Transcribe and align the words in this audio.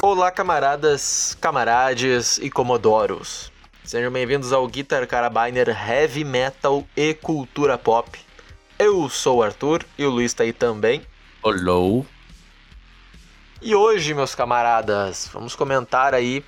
Olá, 0.00 0.30
camaradas, 0.30 1.36
camarades 1.40 2.38
e 2.38 2.50
comodoros. 2.50 3.52
Sejam 3.84 4.10
bem-vindos 4.10 4.52
ao 4.52 4.66
Guitar 4.66 5.06
Carabiner 5.06 5.68
Heavy 5.68 6.24
Metal 6.24 6.84
e 6.96 7.14
Cultura 7.14 7.78
Pop. 7.78 8.18
Eu 8.78 9.08
sou 9.08 9.38
o 9.38 9.42
Arthur 9.42 9.84
e 9.96 10.04
o 10.04 10.10
Luiz 10.10 10.34
tá 10.34 10.44
aí 10.44 10.52
também. 10.52 11.02
Hello. 11.44 12.06
E 13.60 13.74
hoje, 13.74 14.14
meus 14.14 14.34
camaradas, 14.34 15.28
vamos 15.32 15.54
comentar 15.54 16.14
aí 16.14 16.44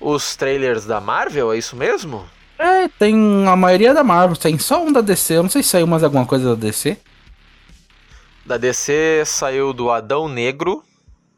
os 0.00 0.34
trailers 0.36 0.84
da 0.84 1.00
Marvel, 1.00 1.52
é 1.52 1.58
isso 1.58 1.76
mesmo? 1.76 2.24
É, 2.58 2.88
tem 2.88 3.46
a 3.48 3.56
maioria 3.56 3.94
da 3.94 4.04
Marvel, 4.04 4.36
tem 4.36 4.58
só 4.58 4.82
um 4.84 4.92
da 4.92 5.00
DC, 5.00 5.34
eu 5.34 5.42
não 5.42 5.50
sei 5.50 5.62
se 5.62 5.70
saiu 5.70 5.86
mais 5.86 6.02
alguma 6.04 6.26
coisa 6.26 6.50
da 6.50 6.54
DC. 6.60 6.96
Da 8.44 8.56
DC 8.56 9.22
saiu 9.26 9.72
do 9.72 9.90
Adão 9.90 10.28
Negro 10.28 10.82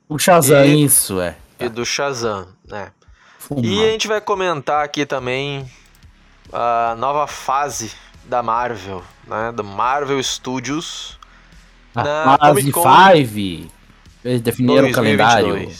O 0.09 0.19
Shazam, 0.19 0.65
E- 0.65 0.85
isso, 0.85 1.21
é. 1.21 1.37
e 1.61 1.69
do 1.69 1.85
Shazam, 1.85 2.49
né? 2.67 2.91
Fuma. 3.39 3.61
E 3.65 3.85
a 3.85 3.91
gente 3.91 4.09
vai 4.09 4.21
comentar 4.21 4.85
aqui 4.85 5.05
também 5.05 5.69
a 6.53 6.95
nova 6.99 7.27
fase 7.27 7.93
da 8.25 8.43
Marvel, 8.43 9.03
né? 9.27 9.53
Do 9.53 9.65
Marvel 9.65 10.23
Studios. 10.23 11.19
na 11.95 12.35
A 12.35 12.39
fase 12.39 12.71
Comic 12.71 12.73
Con 12.73 12.83
5, 12.83 13.73
eles 14.25 14.41
definiram 14.41 14.89
o 14.89 14.93
calendário. 14.93 15.71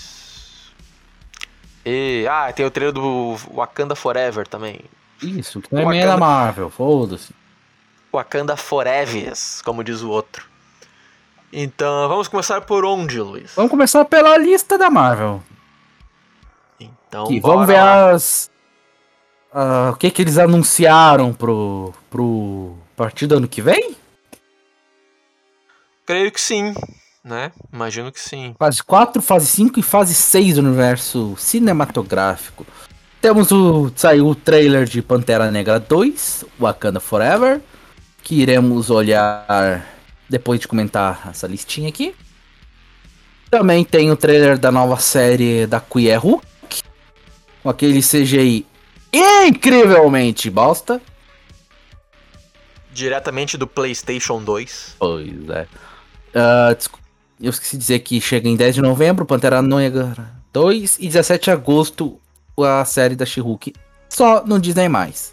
2022. 1.85 1.87
E, 1.87 2.27
ah, 2.29 2.53
tem 2.53 2.65
o 2.67 2.71
trailer 2.71 2.93
do 2.95 3.37
Wakanda 3.55 3.95
Forever 3.95 4.47
também. 4.47 4.81
Isso, 5.23 5.61
que 5.61 5.69
também 5.69 5.85
Wakanda- 5.85 6.05
é 6.05 6.07
da 6.07 6.17
Marvel, 6.17 6.71
foda-se. 6.71 7.35
Wakanda 8.13 8.57
Forever, 8.57 9.33
como 9.65 9.83
diz 9.83 10.03
o 10.03 10.11
outro. 10.11 10.47
Então, 11.53 12.09
vamos 12.09 12.29
começar 12.29 12.61
por 12.63 12.85
onde, 12.85 13.21
Luiz? 13.21 13.53
Vamos 13.55 13.71
começar 13.71 14.05
pela 14.05 14.37
lista 14.39 14.79
da 14.79 14.91
Marvel. 14.91 15.43
Então, 16.81 17.25
Aqui, 17.25 17.41
vamos 17.41 17.67
ver 17.67 17.77
as. 17.79 18.51
ah, 19.53 19.91
o 19.93 19.97
que 19.97 20.11
que 20.11 20.23
eles 20.23 20.39
anunciaram 20.39 21.33
pro, 21.33 21.93
pro 22.11 22.75
partido 22.97 23.37
ano 23.37 23.47
que 23.49 23.61
vem? 23.61 23.95
Creio 26.07 26.33
que 26.33 26.41
sim, 26.41 26.75
né? 27.25 27.53
Imagino 27.73 28.11
que 28.11 28.21
sim. 28.21 28.55
Fase 28.59 28.83
4, 28.83 29.23
fase 29.23 29.47
5 29.47 29.79
e 29.79 29.83
fase 29.83 30.15
6 30.15 30.57
do 30.57 30.63
universo 30.63 31.35
cinematográfico. 31.39 32.67
Temos 33.21 33.51
o. 33.53 33.93
Saiu 33.95 34.27
o 34.27 34.35
trailer 34.35 34.85
de 34.85 35.01
Pantera 35.01 35.51
Negra 35.51 35.79
2, 35.79 36.45
Wakanda 36.61 36.99
Forever. 37.01 37.61
Que 38.23 38.41
iremos 38.41 38.91
olhar 38.91 39.87
depois 40.29 40.61
de 40.61 40.69
comentar 40.69 41.29
essa 41.31 41.47
listinha 41.47 41.89
aqui. 41.89 42.15
Também 43.51 43.85
tem 43.85 44.11
o 44.11 44.17
trailer 44.17 44.57
da 44.59 44.71
nova 44.73 44.97
série 44.99 45.67
da 45.67 45.79
Queer 45.81 46.19
Hulk. 46.19 46.47
Com 47.63 47.69
aquele 47.69 48.01
CGI 48.01 48.67
incrivelmente 49.13 50.49
bosta. 50.51 51.01
Diretamente 52.93 53.57
do 53.57 53.67
PlayStation 53.67 54.43
2. 54.43 54.97
Pois 54.99 55.49
é. 55.51 55.67
Descu- 56.75 56.99
eu 57.43 57.51
esqueci 57.51 57.77
de 57.77 57.81
dizer 57.83 57.99
que 58.01 58.21
chega 58.21 58.49
em 58.49 58.57
10 58.57 58.77
de 58.77 58.83
novembro, 58.83 59.25
Pantera 59.27 59.61
Negra 59.63 60.15
2 60.53 60.99
e 61.01 61.07
17 61.07 61.45
de 61.45 61.51
agosto 61.51 62.19
a 62.59 62.85
série 62.85 63.17
da 63.17 63.25
She-Hulk. 63.27 63.73
Só 64.09 64.45
no 64.45 64.59
Disney+. 64.61 64.89
mais. 64.89 65.33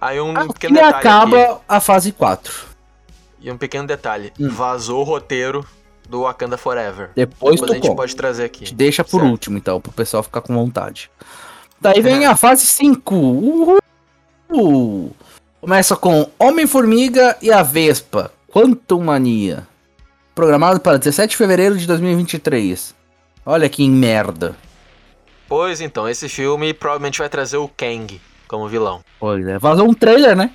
Aí 0.00 0.20
um 0.20 0.36
Aqui 0.36 0.52
pequeno 0.54 0.74
detalhe 0.74 0.94
acaba 0.96 1.42
aqui. 1.42 1.60
a 1.68 1.80
fase 1.80 2.10
4. 2.12 2.52
E 3.40 3.50
um 3.50 3.56
pequeno 3.56 3.86
detalhe. 3.86 4.32
Hum. 4.40 4.48
Vazou 4.48 5.00
o 5.00 5.04
roteiro 5.04 5.64
do 6.08 6.22
Wakanda 6.22 6.56
Forever. 6.56 7.10
Depois, 7.14 7.56
Depois 7.56 7.70
a 7.70 7.74
gente 7.74 7.82
conta. 7.82 7.94
pode 7.96 8.16
trazer 8.16 8.44
aqui. 8.44 8.64
Te 8.64 8.74
deixa 8.74 9.04
por 9.04 9.20
Certo. 9.20 9.30
último, 9.30 9.58
então, 9.58 9.80
pro 9.80 9.92
pessoal 9.92 10.22
ficar 10.22 10.40
com 10.40 10.54
vontade. 10.54 11.10
Daí 11.80 12.00
vem 12.00 12.26
a 12.26 12.34
fase 12.36 12.66
5. 12.66 13.14
Uhul. 14.50 15.12
Começa 15.60 15.94
com 15.96 16.28
Homem-Formiga 16.38 17.36
e 17.40 17.52
a 17.52 17.62
Vespa. 17.62 18.32
Quantum 18.52 19.00
Mania. 19.04 19.66
Programado 20.34 20.80
para 20.80 20.98
17 20.98 21.32
de 21.32 21.36
fevereiro 21.36 21.76
de 21.76 21.86
2023. 21.86 22.94
Olha 23.44 23.68
que 23.68 23.86
merda. 23.88 24.56
Pois 25.46 25.80
então, 25.80 26.08
esse 26.08 26.28
filme 26.28 26.72
provavelmente 26.72 27.18
vai 27.18 27.28
trazer 27.28 27.58
o 27.58 27.68
Kang 27.68 28.20
como 28.48 28.68
vilão. 28.68 29.04
Pois 29.20 29.46
é, 29.46 29.58
vazou 29.58 29.88
um 29.88 29.92
trailer, 29.92 30.34
né? 30.34 30.50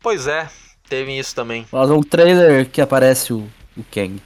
Pois 0.00 0.28
é, 0.28 0.48
teve 0.88 1.18
isso 1.18 1.34
também. 1.34 1.66
Vazou 1.72 1.98
um 1.98 2.02
trailer 2.02 2.68
que 2.68 2.80
aparece 2.80 3.32
o, 3.32 3.48
o 3.76 3.84
Kang. 3.90 4.22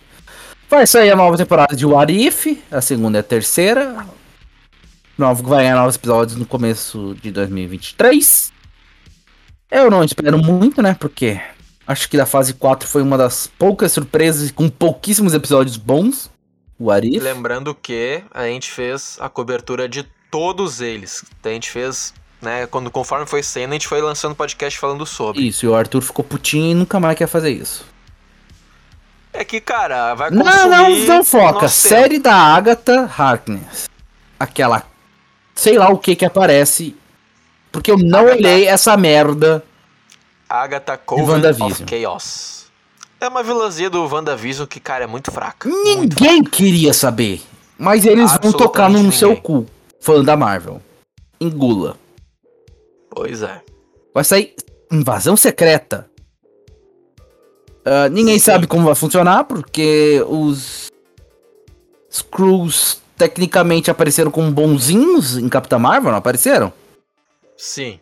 Vai 0.69 0.87
sair 0.87 1.10
a 1.10 1.16
nova 1.16 1.37
temporada 1.37 1.75
de 1.75 1.87
What 1.87 2.12
If, 2.12 2.59
a 2.70 2.81
segunda 2.81 3.19
e 3.19 3.20
a 3.20 3.22
terceira. 3.22 4.06
Novo, 5.16 5.43
vai 5.44 5.62
ganhar 5.62 5.76
novos 5.76 5.94
episódios 5.94 6.37
no 6.37 6.44
começo 6.44 7.16
de 7.22 7.31
2023. 7.31 8.53
Eu 9.70 9.91
não 9.91 10.04
espero 10.04 10.37
muito, 10.38 10.82
né? 10.82 10.94
Porque 10.98 11.41
acho 11.86 12.08
que 12.08 12.16
da 12.16 12.26
fase 12.26 12.54
4 12.54 12.88
foi 12.88 13.02
uma 13.02 13.16
das 13.18 13.46
poucas 13.46 13.92
surpresas 13.92 14.50
com 14.50 14.68
pouquíssimos 14.68 15.34
episódios 15.34 15.76
bons. 15.76 16.30
O 16.78 16.86
What 16.86 17.06
If. 17.06 17.22
Lembrando 17.22 17.74
que 17.74 18.22
a 18.32 18.44
gente 18.46 18.70
fez 18.70 19.16
a 19.20 19.28
cobertura 19.28 19.88
de 19.88 20.02
todos 20.30 20.80
eles. 20.80 21.24
A 21.44 21.48
gente 21.48 21.70
fez, 21.70 22.12
né, 22.42 22.66
quando 22.66 22.90
conforme 22.90 23.26
foi 23.26 23.42
sendo, 23.42 23.70
a 23.70 23.74
gente 23.74 23.86
foi 23.86 24.00
lançando 24.02 24.34
podcast 24.34 24.78
falando 24.78 25.06
sobre. 25.06 25.46
Isso, 25.46 25.64
e 25.64 25.68
o 25.68 25.74
Arthur 25.74 26.00
ficou 26.02 26.24
putinho 26.24 26.72
e 26.72 26.74
nunca 26.74 26.98
mais 26.98 27.16
quer 27.16 27.28
fazer 27.28 27.50
isso. 27.50 27.84
É 29.32 29.44
que, 29.44 29.60
cara, 29.60 30.14
vai 30.14 30.30
Não, 30.30 30.44
consumir 30.44 30.68
não, 30.70 30.90
não 31.16 31.24
foca. 31.24 31.62
nosso 31.62 31.88
Série 31.88 32.18
da 32.20 32.34
Agatha 32.34 33.10
Harkness. 33.16 33.88
Aquela. 34.38 34.84
Sei 35.54 35.76
lá 35.78 35.88
o 35.90 35.98
que 35.98 36.14
que 36.16 36.24
aparece. 36.24 36.96
Porque 37.72 37.90
eu 37.90 37.98
não 37.98 38.20
Agatha- 38.20 38.36
olhei 38.36 38.66
essa 38.68 38.96
merda. 38.96 39.64
Agatha 40.62 40.97
Coven 40.97 41.42
of 41.47 41.84
Chaos. 41.88 42.66
É 43.20 43.28
uma 43.28 43.42
vilãzinha 43.42 43.88
do 43.88 44.06
WandaVision 44.06 44.66
que, 44.66 44.78
cara, 44.78 45.04
é 45.04 45.06
muito 45.06 45.31
fraca. 45.31 45.69
Muito 45.69 46.22
Ninguém 46.22 46.44
queria 46.44 46.92
saber. 46.92 47.42
Mas 47.78 48.04
eles 48.04 48.31
vão 48.41 48.53
tocar 48.53 48.88
no, 48.88 49.03
no 49.03 49.12
seu 49.12 49.31
ninguém. 49.31 49.43
cu. 49.43 49.66
Fã 50.00 50.22
da 50.22 50.37
Marvel. 50.37 50.81
Engula. 51.41 51.97
Pois 53.10 53.43
é. 53.43 53.62
Vai 54.12 54.25
sair 54.25 54.54
Invasão 54.93 55.37
Secreta. 55.37 56.09
Ah, 57.84 58.09
ninguém 58.09 58.38
Sim. 58.38 58.44
sabe 58.44 58.66
como 58.66 58.84
vai 58.84 58.94
funcionar, 58.94 59.44
porque 59.44 60.25
os 60.28 60.91
Screws 62.10 63.03
tecnicamente 63.16 63.91
apareceram 63.91 64.31
como 64.31 64.50
bonzinhos 64.50 65.37
em 65.37 65.48
Capitã 65.48 65.78
Marvel, 65.78 66.10
não 66.10 66.19
apareceram? 66.19 66.72
Sim. 67.56 68.00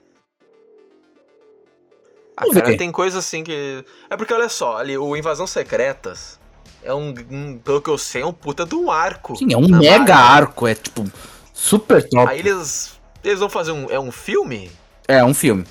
Ah, 2.36 2.42
Vamos 2.42 2.54
cara, 2.54 2.66
ver. 2.70 2.76
tem 2.76 2.90
coisa 2.90 3.18
assim 3.18 3.44
que. 3.44 3.84
É 4.08 4.16
porque 4.16 4.32
olha 4.32 4.48
só, 4.48 4.76
ali, 4.78 4.96
o 4.96 5.14
Invasão 5.16 5.46
Secretas 5.46 6.38
é 6.82 6.92
um, 6.94 7.14
um- 7.30 7.58
Pelo 7.58 7.80
que 7.82 7.90
eu 7.90 7.98
sei, 7.98 8.22
é 8.22 8.26
um 8.26 8.32
puta 8.32 8.64
de 8.64 8.74
um 8.74 8.90
arco. 8.90 9.36
Sim, 9.36 9.52
é 9.52 9.56
um 9.56 9.68
mega 9.68 10.14
Marvel. 10.14 10.14
arco, 10.16 10.66
é 10.66 10.74
tipo 10.74 11.04
super 11.52 12.06
top. 12.08 12.30
Aí 12.30 12.38
eles. 12.40 12.98
Eles 13.22 13.38
vão 13.38 13.48
fazer 13.48 13.72
um. 13.72 13.88
É 13.90 14.00
um 14.00 14.10
filme? 14.10 14.70
É 15.06 15.22
um 15.24 15.34
filme. 15.34 15.64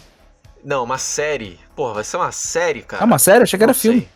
Não, 0.63 0.83
uma 0.83 0.97
série. 0.99 1.59
Porra, 1.75 1.95
vai 1.95 2.03
ser 2.03 2.17
uma 2.17 2.31
série, 2.31 2.83
cara. 2.83 3.01
É 3.03 3.05
uma 3.05 3.17
série? 3.19 3.43
Achei 3.43 3.57
que 3.57 3.63
era 3.63 3.73
filme. 3.73 4.07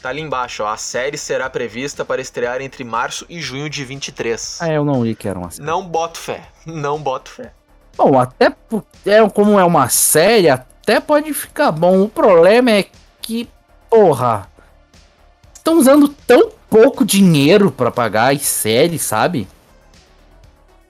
Tá 0.00 0.08
ali 0.08 0.22
embaixo, 0.22 0.62
ó. 0.62 0.68
A 0.68 0.78
série 0.78 1.18
será 1.18 1.50
prevista 1.50 2.06
para 2.06 2.22
estrear 2.22 2.62
entre 2.62 2.82
março 2.82 3.26
e 3.28 3.38
junho 3.40 3.68
de 3.68 3.84
23. 3.84 4.58
Ah, 4.62 4.72
eu 4.72 4.82
não 4.82 5.04
li 5.04 5.14
que 5.14 5.28
era 5.28 5.38
uma 5.38 5.50
série. 5.50 5.66
Não 5.66 5.86
boto 5.86 6.18
fé. 6.18 6.42
Não 6.64 6.98
boto 6.98 7.30
fé. 7.30 7.52
Bom, 7.96 8.18
até 8.18 8.48
por- 8.48 8.82
é, 9.04 9.28
como 9.28 9.60
é 9.60 9.64
uma 9.64 9.90
série, 9.90 10.48
até 10.90 11.00
pode 11.00 11.32
ficar 11.32 11.70
bom. 11.70 12.02
O 12.02 12.08
problema 12.08 12.72
é 12.72 12.86
que, 13.22 13.48
porra, 13.88 14.48
estão 15.54 15.78
usando 15.78 16.08
tão 16.08 16.50
pouco 16.68 17.04
dinheiro 17.04 17.70
pra 17.70 17.92
pagar 17.92 18.34
as 18.34 18.42
séries, 18.42 19.02
sabe? 19.02 19.46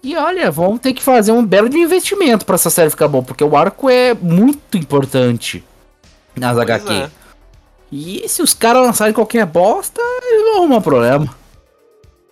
E 0.02 0.16
olha, 0.16 0.50
vão 0.50 0.78
ter 0.78 0.94
que 0.94 1.02
fazer 1.02 1.32
um 1.32 1.44
belo 1.44 1.68
investimento 1.76 2.46
pra 2.46 2.54
essa 2.54 2.70
série 2.70 2.88
ficar 2.88 3.08
bom, 3.08 3.22
porque 3.22 3.44
o 3.44 3.54
arco 3.54 3.90
é 3.90 4.14
muito 4.14 4.78
importante 4.78 5.62
nas 6.34 6.54
Pois 6.56 6.62
HQ. 6.70 6.92
é. 6.92 7.10
E 7.92 8.26
se 8.26 8.40
os 8.40 8.54
caras 8.54 8.86
lançarem 8.86 9.12
qualquer 9.12 9.44
bosta, 9.44 10.00
eles 10.22 10.44
vão 10.44 10.58
arrumar 10.60 10.80
problema. 10.80 11.36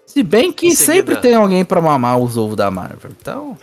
Se 0.07 0.23
bem 0.23 0.51
que 0.51 0.75
sempre 0.75 1.17
tem 1.17 1.35
alguém 1.35 1.65
pra 1.67 1.83
mamar 1.83 2.17
os 2.19 2.39
ovos 2.39 2.57
da 2.57 2.71
Marvel. 2.71 3.11
Então, 3.21 3.59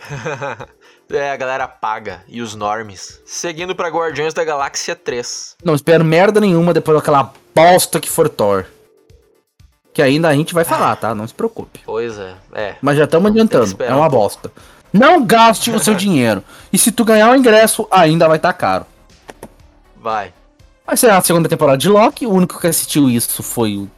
é, 1.10 1.30
a 1.30 1.36
galera 1.36 1.66
paga. 1.68 2.22
E 2.28 2.40
os 2.40 2.54
normes. 2.54 3.20
Seguindo 3.24 3.74
pra 3.74 3.88
Guardiões 3.88 4.34
da 4.34 4.44
Galáxia 4.44 4.94
3. 4.96 5.56
não 5.64 5.74
espero 5.74 6.04
merda 6.04 6.40
nenhuma 6.40 6.72
depois 6.74 6.96
daquela 6.98 7.32
bosta 7.54 8.00
que 8.00 8.10
for 8.10 8.28
Thor. 8.28 8.66
que 9.94 10.02
ainda 10.02 10.28
a 10.28 10.34
gente 10.34 10.52
vai 10.52 10.64
falar, 10.64 10.96
tá? 10.96 11.14
Não 11.14 11.26
se 11.26 11.32
preocupe. 11.34 11.80
Pois 11.84 12.18
é, 12.18 12.34
é. 12.52 12.76
Mas 12.82 12.96
já 12.98 13.04
estamos 13.04 13.30
adiantando, 13.30 13.82
é 13.82 13.94
um 13.94 13.98
uma 13.98 14.08
bosta. 14.08 14.52
Não 14.92 15.24
gaste 15.24 15.70
o 15.70 15.78
seu 15.78 15.94
dinheiro. 15.96 16.42
E 16.72 16.78
se 16.78 16.92
tu 16.92 17.04
ganhar 17.04 17.30
o 17.30 17.36
ingresso, 17.36 17.86
ainda 17.90 18.28
vai 18.28 18.36
estar 18.36 18.52
caro. 18.52 18.86
Vai. 19.96 20.32
Vai 20.86 20.96
ser 20.96 21.10
a 21.10 21.20
segunda 21.22 21.48
temporada 21.48 21.78
de 21.78 21.88
Loki, 21.88 22.26
o 22.26 22.30
único 22.30 22.60
que 22.60 22.66
assistiu 22.66 23.08
isso 23.10 23.42
foi 23.42 23.76
o... 23.76 23.90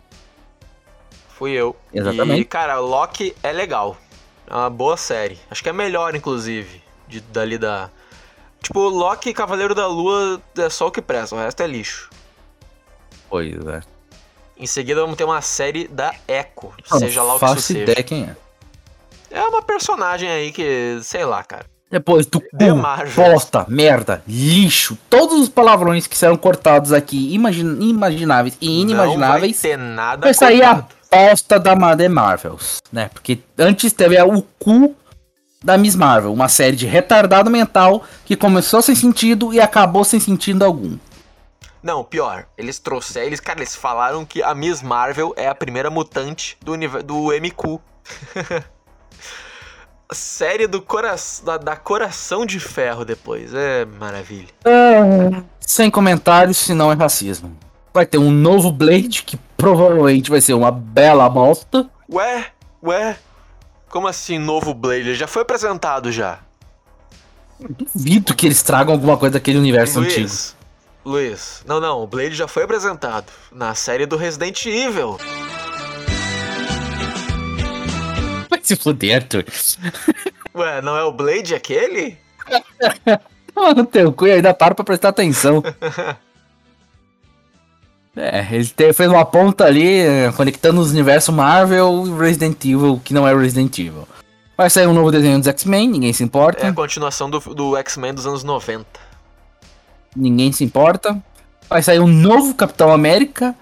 Fui 1.37 1.53
eu. 1.53 1.77
Exatamente. 1.93 2.41
E, 2.41 2.45
cara, 2.45 2.79
Loki 2.79 3.35
é 3.43 3.53
legal. 3.53 3.97
É 4.49 4.55
uma 4.55 4.71
boa 4.71 4.97
série. 4.97 5.39
Acho 5.51 5.63
que 5.63 5.69
é 5.69 5.73
melhor, 5.73 6.15
inclusive, 6.17 6.83
de, 7.09 7.21
dali 7.21 7.59
da... 7.59 7.91
Tipo, 8.63 8.81
Loki 8.89 9.31
e 9.31 9.35
Cavaleiro 9.35 9.75
da 9.75 9.87
Lua 9.87 10.41
é 10.57 10.69
só 10.69 10.89
o 10.89 10.91
que 10.91 11.01
presta, 11.01 11.35
o 11.35 11.39
resto 11.39 11.63
é 11.63 11.67
lixo. 11.67 12.11
Pois 13.29 13.55
é. 13.67 13.81
Em 14.57 14.67
seguida 14.67 15.01
vamos 15.01 15.17
ter 15.17 15.25
uma 15.25 15.41
série 15.41 15.87
da 15.87 16.13
Echo, 16.27 16.73
Não 16.91 16.99
seja 16.99 17.23
lá 17.23 17.37
o 17.37 17.39
que 17.39 17.45
isso 17.47 17.61
seja. 17.61 17.81
ideia 17.81 18.03
quem 18.03 18.25
é. 18.25 18.37
É 19.31 19.43
uma 19.45 19.63
personagem 19.63 20.29
aí 20.29 20.51
que, 20.51 20.99
sei 21.03 21.25
lá, 21.25 21.45
cara. 21.45 21.67
Depois 21.91 22.27
do 22.27 22.41
cu, 22.41 22.75
Marvels. 22.77 23.15
bosta, 23.15 23.65
merda, 23.69 24.23
lixo, 24.27 24.99
todos 25.09 25.39
os 25.41 25.49
palavrões 25.49 26.07
que 26.07 26.17
serão 26.19 26.37
cortados 26.37 26.93
aqui, 26.93 27.33
imagin- 27.33 27.81
imagináveis 27.81 28.59
e 28.61 28.81
inimagináveis, 28.83 29.63
Não 29.63 29.71
vai 29.71 29.71
ter 29.71 29.77
nada 29.79 30.21
vai 30.27 30.35
sair 30.35 30.63
a 30.63 30.75
cortado. 30.83 30.95
bosta 31.11 31.59
da 31.61 31.75
Ma- 31.77 31.97
The 31.97 32.09
Marvels, 32.09 32.79
né? 32.93 33.09
Porque 33.15 33.39
antes 33.57 33.93
teve 33.93 34.21
o 34.21 34.43
cu 34.59 34.95
da 35.63 35.77
Miss 35.77 35.97
Marvel, 35.97 36.33
uma 36.33 36.49
série 36.49 36.77
de 36.77 36.87
retardado 36.87 37.51
mental 37.51 38.05
que 38.25 38.37
começou 38.37 38.81
sem 38.81 38.95
sentido 38.95 39.53
e 39.53 39.61
acabou 39.61 40.05
sem 40.05 40.21
sentido 40.21 40.65
algum. 40.65 40.97
Não, 41.83 42.03
pior, 42.05 42.47
eles 42.57 42.79
trouxeram, 42.79 43.27
eles, 43.27 43.41
cara, 43.41 43.61
eles 43.61 43.75
falaram 43.75 44.25
que 44.25 44.43
a 44.43 44.55
Miss 44.55 44.83
Marvel 44.83 45.33
é 45.37 45.49
a 45.49 45.55
primeira 45.55 45.91
mutante 45.91 46.57
do, 46.61 46.77
do 47.03 47.33
MQ. 47.33 47.79
Série 50.11 50.67
do 50.67 50.81
coração, 50.81 51.45
da, 51.45 51.59
da 51.59 51.77
Coração 51.77 52.47
de 52.47 52.59
Ferro 52.59 53.05
depois, 53.05 53.53
é 53.53 53.85
maravilha. 53.85 54.49
Sem 55.61 55.91
comentários, 55.91 56.57
se 56.57 56.73
não 56.73 56.91
é 56.91 56.95
racismo. 56.95 57.55
Vai 57.93 58.07
ter 58.07 58.17
um 58.17 58.31
novo 58.31 58.73
Blade 58.73 59.23
que 59.23 59.39
provavelmente 59.57 60.31
vai 60.31 60.41
ser 60.41 60.55
uma 60.55 60.71
bela 60.71 61.29
bosta. 61.29 61.91
Ué, 62.11 62.47
ué, 62.83 63.19
como 63.89 64.07
assim 64.07 64.39
novo 64.39 64.75
Blade? 64.75 65.09
Ele 65.09 65.15
já 65.15 65.27
foi 65.27 65.43
apresentado 65.43 66.13
já. 66.13 66.41
Duvido 67.95 68.35
que 68.35 68.47
eles 68.47 68.63
tragam 68.63 68.95
alguma 68.95 69.17
coisa 69.17 69.35
daquele 69.35 69.59
universo 69.59 69.99
antigo. 69.99 70.21
Luiz, 70.21 70.57
Luiz, 71.05 71.63
não, 71.67 71.81
não, 71.81 72.03
o 72.03 72.07
Blade 72.07 72.35
já 72.35 72.47
foi 72.47 72.63
apresentado 72.63 73.27
na 73.51 73.75
série 73.75 74.07
do 74.07 74.17
Resident 74.17 74.65
Evil. 74.67 75.19
Vai 78.49 78.61
se 78.63 78.77
fuder, 78.77 79.17
Arthur. 79.17 79.45
Ué, 80.55 80.81
não 80.83 80.97
é 80.97 81.03
o 81.03 81.13
Blade 81.13 81.55
aquele? 81.55 82.17
Mano, 83.55 83.85
teu 83.85 84.13
cu 84.13 84.27
ainda 84.27 84.55
para 84.55 84.75
pra 84.75 84.85
prestar 84.85 85.09
atenção. 85.09 85.63
É, 88.21 88.47
ele 88.51 88.67
te- 88.67 88.93
fez 88.93 89.09
uma 89.09 89.25
ponta 89.25 89.65
ali, 89.65 90.01
eh, 90.01 90.33
conectando 90.37 90.81
os 90.81 90.91
universos 90.91 91.33
Marvel 91.35 92.05
e 92.07 92.19
Resident 92.19 92.57
Evil, 92.65 93.01
que 93.05 93.15
não 93.15 93.27
é 93.29 93.35
Resident 93.35 93.79
Evil. 93.79 94.09
Vai 94.57 94.69
sair 94.69 94.89
um 94.89 94.93
novo 94.93 95.13
desenho 95.13 95.39
dos 95.39 95.47
X-Men, 95.47 95.89
ninguém 95.89 96.13
se 96.13 96.25
importa. 96.25 96.67
É 96.67 96.71
a 96.71 96.73
continuação 96.73 97.31
do, 97.31 97.39
do 97.39 97.77
X-Men 97.77 98.13
dos 98.15 98.27
anos 98.27 98.43
90. 98.43 98.85
Ninguém 100.17 100.51
se 100.53 100.65
importa. 100.65 101.17
Vai 101.71 101.81
sair 101.83 102.01
um 102.01 102.09
novo 102.09 102.55
Capitão 102.55 102.91
América, 102.93 103.55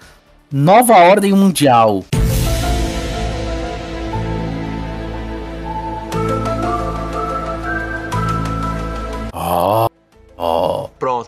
Nova 0.51 0.93
Ordem 0.95 1.33
Mundial. 1.33 2.03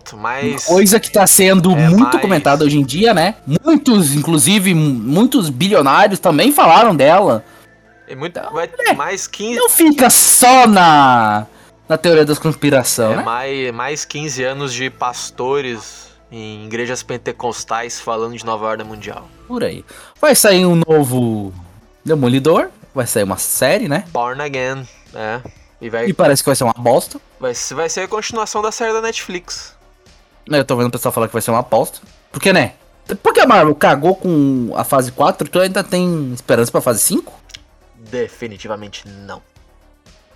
Pronto, 0.09 0.17
mas. 0.21 0.65
Coisa 0.65 0.99
que 0.99 1.11
tá 1.11 1.25
sendo 1.27 1.71
É 1.71 1.87
muito 1.89 2.03
mais- 2.03 2.21
comentada 2.21 2.63
hoje 2.65 2.77
em 2.77 2.83
dia, 2.83 3.13
né? 3.13 3.35
Muitos, 3.63 4.13
inclusive, 4.13 4.73
muitos 4.73 5.49
bilionários 5.49 6.19
também 6.19 6.51
falaram 6.51 6.95
dela. 6.95 7.43
É 8.07 8.15
muito, 8.15 8.39
vai 8.51 8.67
ter 8.67 8.93
mais 8.93 9.27
15. 9.27 9.59
Não 9.59 9.69
fica 9.69 10.09
só 10.09 10.65
na, 10.65 11.45
na 11.87 11.97
teoria 11.97 12.25
da 12.25 12.35
conspiração, 12.35 13.13
É 13.13 13.15
né? 13.17 13.23
mais, 13.23 13.71
mais 13.73 14.05
15 14.05 14.43
anos 14.43 14.73
de 14.73 14.89
pastores 14.89 16.09
em 16.31 16.65
igrejas 16.65 17.03
pentecostais 17.03 17.99
falando 17.99 18.35
de 18.35 18.43
nova 18.45 18.65
ordem 18.65 18.85
mundial. 18.85 19.27
Por 19.47 19.63
aí. 19.63 19.85
Vai 20.19 20.33
sair 20.35 20.65
um 20.65 20.81
novo 20.87 21.53
Demolidor. 22.03 22.69
Vai 22.95 23.05
sair 23.05 23.23
uma 23.23 23.37
série, 23.37 23.87
né? 23.87 24.03
Born 24.11 24.41
Again, 24.41 24.87
né? 25.13 25.43
E 25.79 25.89
vai, 25.89 26.07
E 26.07 26.13
parece 26.13 26.41
que 26.43 26.49
vai 26.49 26.55
ser 26.55 26.63
uma 26.63 26.73
bosta. 26.75 27.19
vai, 27.39 27.53
vai 27.71 27.87
ser 27.89 28.01
a 28.01 28.07
continuação 28.07 28.61
da 28.61 28.71
série 28.71 28.91
da 28.91 29.01
Netflix. 29.01 29.77
Eu 30.49 30.65
tô 30.65 30.75
vendo 30.75 30.87
o 30.87 30.91
pessoal 30.91 31.11
falar 31.11 31.27
que 31.27 31.33
vai 31.33 31.41
ser 31.41 31.51
uma 31.51 31.59
aposta. 31.59 31.99
Porque, 32.31 32.51
né? 32.51 32.73
Porque 33.23 33.39
a 33.39 33.47
Marvel 33.47 33.73
cagou 33.75 34.15
com 34.15 34.71
a 34.75 34.83
fase 34.83 35.11
4, 35.11 35.49
tu 35.49 35.59
ainda 35.59 35.83
tem 35.83 36.31
esperança 36.33 36.71
pra 36.71 36.81
fase 36.81 37.01
5? 37.01 37.33
Definitivamente 37.97 39.07
não. 39.07 39.41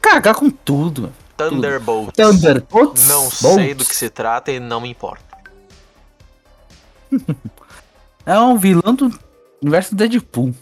Cagar 0.02 0.36
com 0.36 0.50
tudo. 0.50 1.14
Thunderbolts. 1.38 2.14
Thunderbolts. 2.16 3.08
Não 3.08 3.30
sei 3.30 3.74
do 3.74 3.86
que 3.86 3.96
se 3.96 4.10
trata 4.10 4.52
e 4.52 4.60
não 4.60 4.82
me 4.82 4.90
importa. 4.90 5.24
É 8.26 8.40
um 8.40 8.58
vilão 8.58 8.96
do 8.96 9.12
universo 9.62 9.94
Deadpool. 9.94 10.56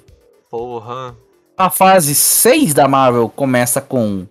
Porra. 0.50 1.16
A 1.56 1.70
fase 1.70 2.16
6 2.16 2.74
da 2.74 2.88
Marvel 2.88 3.30
começa 3.30 3.80
com 3.80 4.26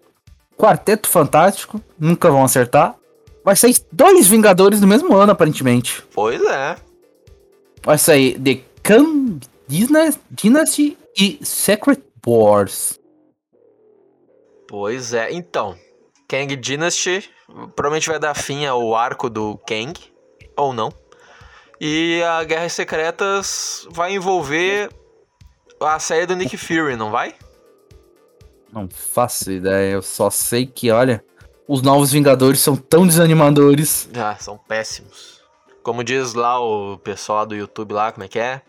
Quarteto 0.58 1.08
Fantástico. 1.08 1.80
Nunca 1.96 2.28
vão 2.28 2.44
acertar. 2.44 2.96
Vai 3.44 3.56
sair 3.56 3.76
dois 3.90 4.26
Vingadores 4.26 4.80
no 4.80 4.86
mesmo 4.86 5.14
ano, 5.16 5.32
aparentemente. 5.32 6.02
Pois 6.14 6.40
é. 6.42 6.76
Vai 7.82 7.96
sair 7.98 8.38
The 8.38 8.60
Kang 8.82 9.40
Dyna- 9.66 10.14
Dynasty 10.30 10.96
e 11.18 11.38
Secret 11.42 12.02
Wars. 12.26 12.98
Pois 14.68 15.12
é. 15.12 15.32
Então, 15.32 15.76
Kang 16.28 16.54
Dynasty 16.56 17.28
provavelmente 17.74 18.08
vai 18.08 18.18
dar 18.18 18.34
fim 18.34 18.66
ao 18.66 18.94
arco 18.94 19.28
do 19.28 19.58
Kang, 19.66 19.94
ou 20.56 20.72
não. 20.72 20.92
E 21.80 22.22
a 22.22 22.44
Guerras 22.44 22.74
Secretas 22.74 23.86
vai 23.90 24.12
envolver 24.14 24.90
a 25.80 25.98
série 25.98 26.26
do 26.26 26.36
Nick 26.36 26.56
Fury, 26.56 26.94
não 26.94 27.10
vai? 27.10 27.34
Não 28.72 28.88
faço 28.88 29.50
ideia, 29.50 29.92
eu 29.94 30.02
só 30.02 30.30
sei 30.30 30.66
que, 30.66 30.90
olha, 30.90 31.24
os 31.70 31.82
novos 31.82 32.10
Vingadores 32.10 32.58
são 32.58 32.74
tão 32.74 33.06
desanimadores. 33.06 34.08
Ah, 34.16 34.36
são 34.40 34.58
péssimos. 34.58 35.40
Como 35.84 36.02
diz 36.02 36.34
lá 36.34 36.58
o 36.58 36.98
pessoal 36.98 37.46
do 37.46 37.54
YouTube 37.54 37.92
lá, 37.92 38.10
como 38.10 38.24
é 38.24 38.28
que 38.28 38.40
é? 38.40 38.60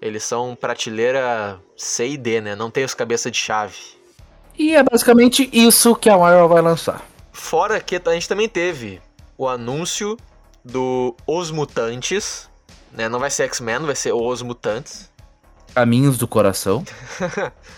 Eles 0.00 0.24
são 0.24 0.56
prateleira 0.58 1.60
C 1.76 2.08
e 2.08 2.16
D, 2.16 2.40
né? 2.40 2.56
Não 2.56 2.70
tem 2.70 2.84
os 2.84 2.94
cabeça 2.94 3.30
de 3.30 3.36
chave. 3.36 3.76
E 4.58 4.74
é 4.74 4.82
basicamente 4.82 5.50
isso 5.52 5.94
que 5.94 6.08
a 6.08 6.16
Marvel 6.16 6.48
vai 6.48 6.62
lançar. 6.62 7.04
Fora 7.32 7.78
que 7.80 8.00
a 8.02 8.12
gente 8.14 8.26
também 8.26 8.48
teve 8.48 8.98
o 9.36 9.46
anúncio 9.46 10.16
do 10.64 11.14
Os 11.26 11.50
Mutantes, 11.50 12.48
né? 12.90 13.10
Não 13.10 13.18
vai 13.20 13.30
ser 13.30 13.42
X-Men, 13.42 13.80
vai 13.80 13.94
ser 13.94 14.14
Os 14.14 14.40
Mutantes. 14.40 15.12
Caminhos 15.74 16.16
do 16.16 16.26
Coração. 16.26 16.82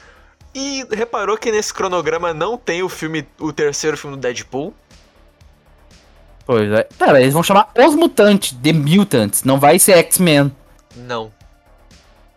E 0.54 0.84
reparou 0.90 1.36
que 1.38 1.52
nesse 1.52 1.72
cronograma 1.72 2.34
não 2.34 2.58
tem 2.58 2.82
o 2.82 2.88
filme, 2.88 3.26
o 3.38 3.52
terceiro 3.52 3.96
filme 3.96 4.16
do 4.16 4.20
Deadpool? 4.20 4.74
Pois 6.44 6.70
é. 6.72 6.82
Pera, 6.98 7.20
eles 7.20 7.32
vão 7.32 7.42
chamar 7.42 7.70
Os 7.78 7.94
Mutantes, 7.94 8.56
The 8.60 8.72
Mutants. 8.72 9.44
Não 9.44 9.60
vai 9.60 9.78
ser 9.78 9.92
X-Men. 9.98 10.50
Não. 10.96 11.30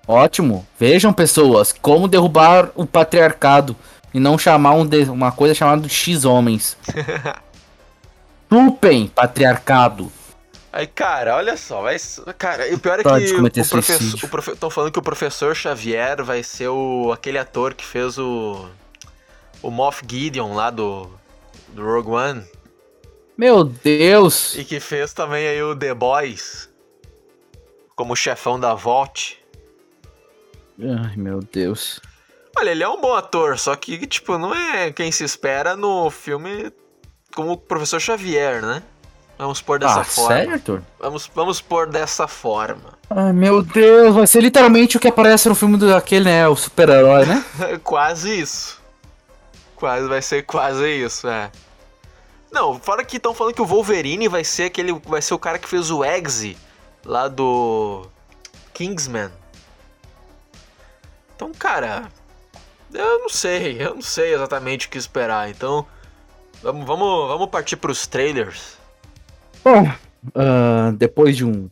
Ótimo. 0.07 0.65
Vejam, 0.79 1.11
pessoas, 1.11 1.73
como 1.73 2.07
derrubar 2.07 2.69
o 2.75 2.85
patriarcado 2.85 3.75
e 4.13 4.19
não 4.19 4.37
chamar 4.37 4.73
um 4.73 4.85
de- 4.85 5.09
uma 5.09 5.31
coisa 5.31 5.55
chamada 5.55 5.81
de 5.81 5.89
X-Homens. 5.89 6.77
Chupem, 8.51 9.07
patriarcado. 9.07 10.11
Aí, 10.73 10.87
cara, 10.87 11.35
olha 11.35 11.55
só, 11.55 11.83
vai. 11.83 11.97
Cara, 12.35 12.67
e 12.67 12.73
o 12.73 12.79
pior 12.79 12.99
é 12.99 13.03
Pode 13.03 13.25
que 13.25 13.33
o, 13.35 13.69
professor. 13.69 14.27
profe... 14.27 14.51
Estão 14.53 14.71
falando 14.71 14.91
que 14.91 14.97
o 14.97 15.03
professor 15.03 15.55
Xavier 15.55 16.23
vai 16.23 16.41
ser 16.41 16.67
o 16.69 17.11
aquele 17.13 17.37
ator 17.37 17.75
que 17.75 17.85
fez 17.85 18.17
o. 18.17 18.67
O 19.61 19.69
Moff 19.69 20.03
Gideon 20.09 20.55
lá 20.55 20.71
do. 20.71 21.07
Do 21.69 21.83
Rogue 21.85 22.09
One. 22.09 22.43
Meu 23.37 23.63
Deus. 23.63 24.55
E 24.55 24.65
que 24.65 24.79
fez 24.79 25.13
também 25.13 25.47
aí 25.47 25.61
o 25.61 25.75
The 25.75 25.93
Boys. 25.93 26.67
Como 27.95 28.15
chefão 28.15 28.59
da 28.59 28.73
Vault. 28.73 29.39
Ai, 30.79 31.15
meu 31.15 31.39
Deus. 31.39 32.01
Olha, 32.57 32.71
ele 32.71 32.83
é 32.83 32.89
um 32.89 32.99
bom 32.99 33.13
ator, 33.13 33.59
só 33.59 33.75
que, 33.75 34.07
tipo, 34.07 34.39
não 34.39 34.55
é 34.55 34.91
quem 34.91 35.11
se 35.11 35.23
espera 35.23 35.75
no 35.75 36.09
filme 36.09 36.71
como 37.35 37.51
o 37.51 37.57
professor 37.57 37.99
Xavier, 38.01 38.63
né? 38.63 38.81
Vamos 39.43 39.61
pôr 39.61 39.77
dessa 39.77 39.99
ah, 39.99 40.03
forma. 40.05 40.35
sério, 40.35 40.53
Arthur? 40.53 40.81
Vamos, 40.97 41.29
vamos 41.35 41.59
pôr 41.59 41.89
dessa 41.89 42.29
forma. 42.29 42.97
Ai, 43.09 43.33
meu 43.33 43.61
Deus, 43.61 44.15
vai 44.15 44.25
ser 44.25 44.39
literalmente 44.39 44.95
o 44.95 44.99
que 45.01 45.09
aparece 45.09 45.49
no 45.49 45.55
filme 45.55 45.77
daquele, 45.77 46.23
né? 46.23 46.47
O 46.47 46.55
super-herói, 46.55 47.25
né? 47.25 47.43
quase 47.83 48.39
isso. 48.39 48.81
Quase, 49.75 50.07
vai 50.07 50.21
ser 50.21 50.43
quase 50.43 50.87
isso, 50.87 51.27
é. 51.27 51.51
Não, 52.53 52.79
fora 52.79 53.03
que 53.03 53.17
estão 53.17 53.33
falando 53.33 53.53
que 53.53 53.61
o 53.61 53.65
Wolverine 53.65 54.29
vai 54.29 54.45
ser 54.45 54.63
aquele. 54.63 54.93
Vai 54.93 55.21
ser 55.21 55.33
o 55.33 55.39
cara 55.39 55.59
que 55.59 55.67
fez 55.67 55.91
o 55.91 56.05
Eggsy 56.05 56.57
lá 57.03 57.27
do. 57.27 58.07
Kingsman. 58.73 59.29
Então, 61.35 61.51
cara. 61.51 62.03
Eu 62.93 63.19
não 63.19 63.29
sei, 63.29 63.75
eu 63.77 63.95
não 63.95 64.01
sei 64.01 64.33
exatamente 64.33 64.87
o 64.87 64.89
que 64.89 64.97
esperar. 64.97 65.49
Então. 65.49 65.85
Vamos, 66.61 66.85
vamos, 66.85 67.27
vamos 67.27 67.49
partir 67.49 67.75
pros 67.75 68.07
trailers. 68.07 68.81
Bom, 69.63 69.83
uh, 69.85 70.91
depois 70.97 71.37
de 71.37 71.45
um 71.45 71.69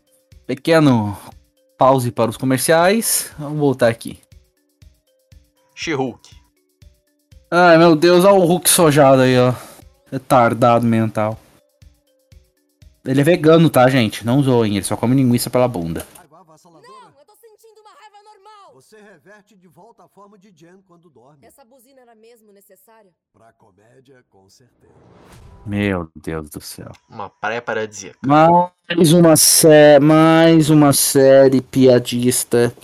pequeno 0.48 1.18
pause 1.78 2.10
para 2.10 2.30
os 2.30 2.38
comerciais, 2.38 3.34
vamos 3.38 3.60
voltar 3.60 3.90
aqui. 3.90 4.18
She-Hulk. 5.76 6.30
Ai 7.52 7.78
meu 7.78 7.96
Deus, 7.96 8.24
olha 8.24 8.36
o 8.36 8.46
Hulk 8.46 8.70
sojado 8.70 9.24
aí, 9.24 9.38
ó. 9.38 9.54
Retardado 10.10 10.86
mental. 10.86 11.38
Ele 13.04 13.20
é 13.20 13.24
vegano, 13.24 13.70
tá, 13.70 13.90
gente? 13.90 14.26
Não 14.26 14.42
zoem, 14.42 14.78
ele 14.78 14.86
só 14.86 14.96
come 14.96 15.16
linguiça 15.16 15.50
pela 15.50 15.68
bunda. 15.68 16.06
Não, 16.30 16.40
eu 16.40 17.26
tô 17.26 17.34
sentindo 17.36 17.82
uma 17.82 17.92
raiva 17.92 18.20
normal. 18.24 18.82
Você 19.32 19.36
reverte 19.36 19.56
de 19.56 19.68
volta 19.70 20.04
a 20.04 20.10
forma 20.10 20.38
de 20.38 20.52
Jen 20.54 20.82
quando 20.86 21.10
dorme. 21.10 21.46
Essa 21.46 21.64
buzina 21.64 22.02
era 22.02 22.14
mesmo 22.14 22.52
necessária? 22.52 23.12
Pra 23.32 23.54
comédia, 23.54 24.26
com 24.30 24.50
certeza. 24.50 24.94
Meu 25.66 26.10
Deus 26.14 26.50
do 26.50 26.60
céu. 26.60 26.92
Uma 27.10 27.30
praia 27.30 27.62
paradisíaca. 27.62 28.20
Mais 28.28 29.14
uma 29.14 29.38
série, 29.38 30.04
mais 30.04 30.70
uma 30.70 30.92
série 30.92 31.62
piadista. 31.62 32.76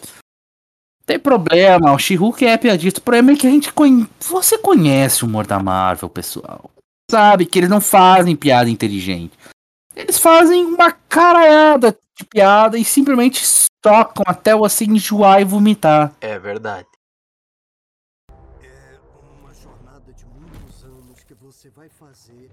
Tem 1.06 1.20
problema, 1.20 1.94
o 1.94 2.00
She-Hulk 2.00 2.46
é 2.46 2.58
piadista. 2.58 3.02
O 3.02 3.04
problema 3.04 3.34
é 3.34 3.36
que 3.36 3.48
a 3.48 3.52
gente 3.52 3.74
conhece. 3.74 4.10
Você 4.22 4.58
conhece 4.58 5.26
o 5.26 5.28
humor 5.28 5.46
da 5.46 5.60
Marvel, 5.60 6.10
pessoal. 6.10 6.72
Sabe 7.12 7.46
que 7.46 7.60
eles 7.60 7.70
não 7.70 7.82
fazem 7.82 8.38
piada 8.38 8.70
inteligente. 8.70 9.38
Eles 9.94 10.18
fazem 10.18 10.66
uma 10.66 10.94
caralhada 10.94 11.98
de 12.18 12.26
piada 12.26 12.78
e 12.78 12.84
simplesmente 12.84 13.44
tocam 13.82 14.24
até 14.26 14.56
você 14.56 14.86
enjoar 14.86 15.40
e 15.40 15.46
vomitar. 15.46 16.14
É 16.20 16.40
verdade. 16.40 16.88
É 18.62 18.98
uma 19.40 19.54
jornada 19.54 20.12
de 20.12 20.26
muitos 20.26 20.84
anos 20.84 21.24
que 21.24 21.36
você 21.36 21.70
vai 21.70 21.88
fazer. 21.90 22.50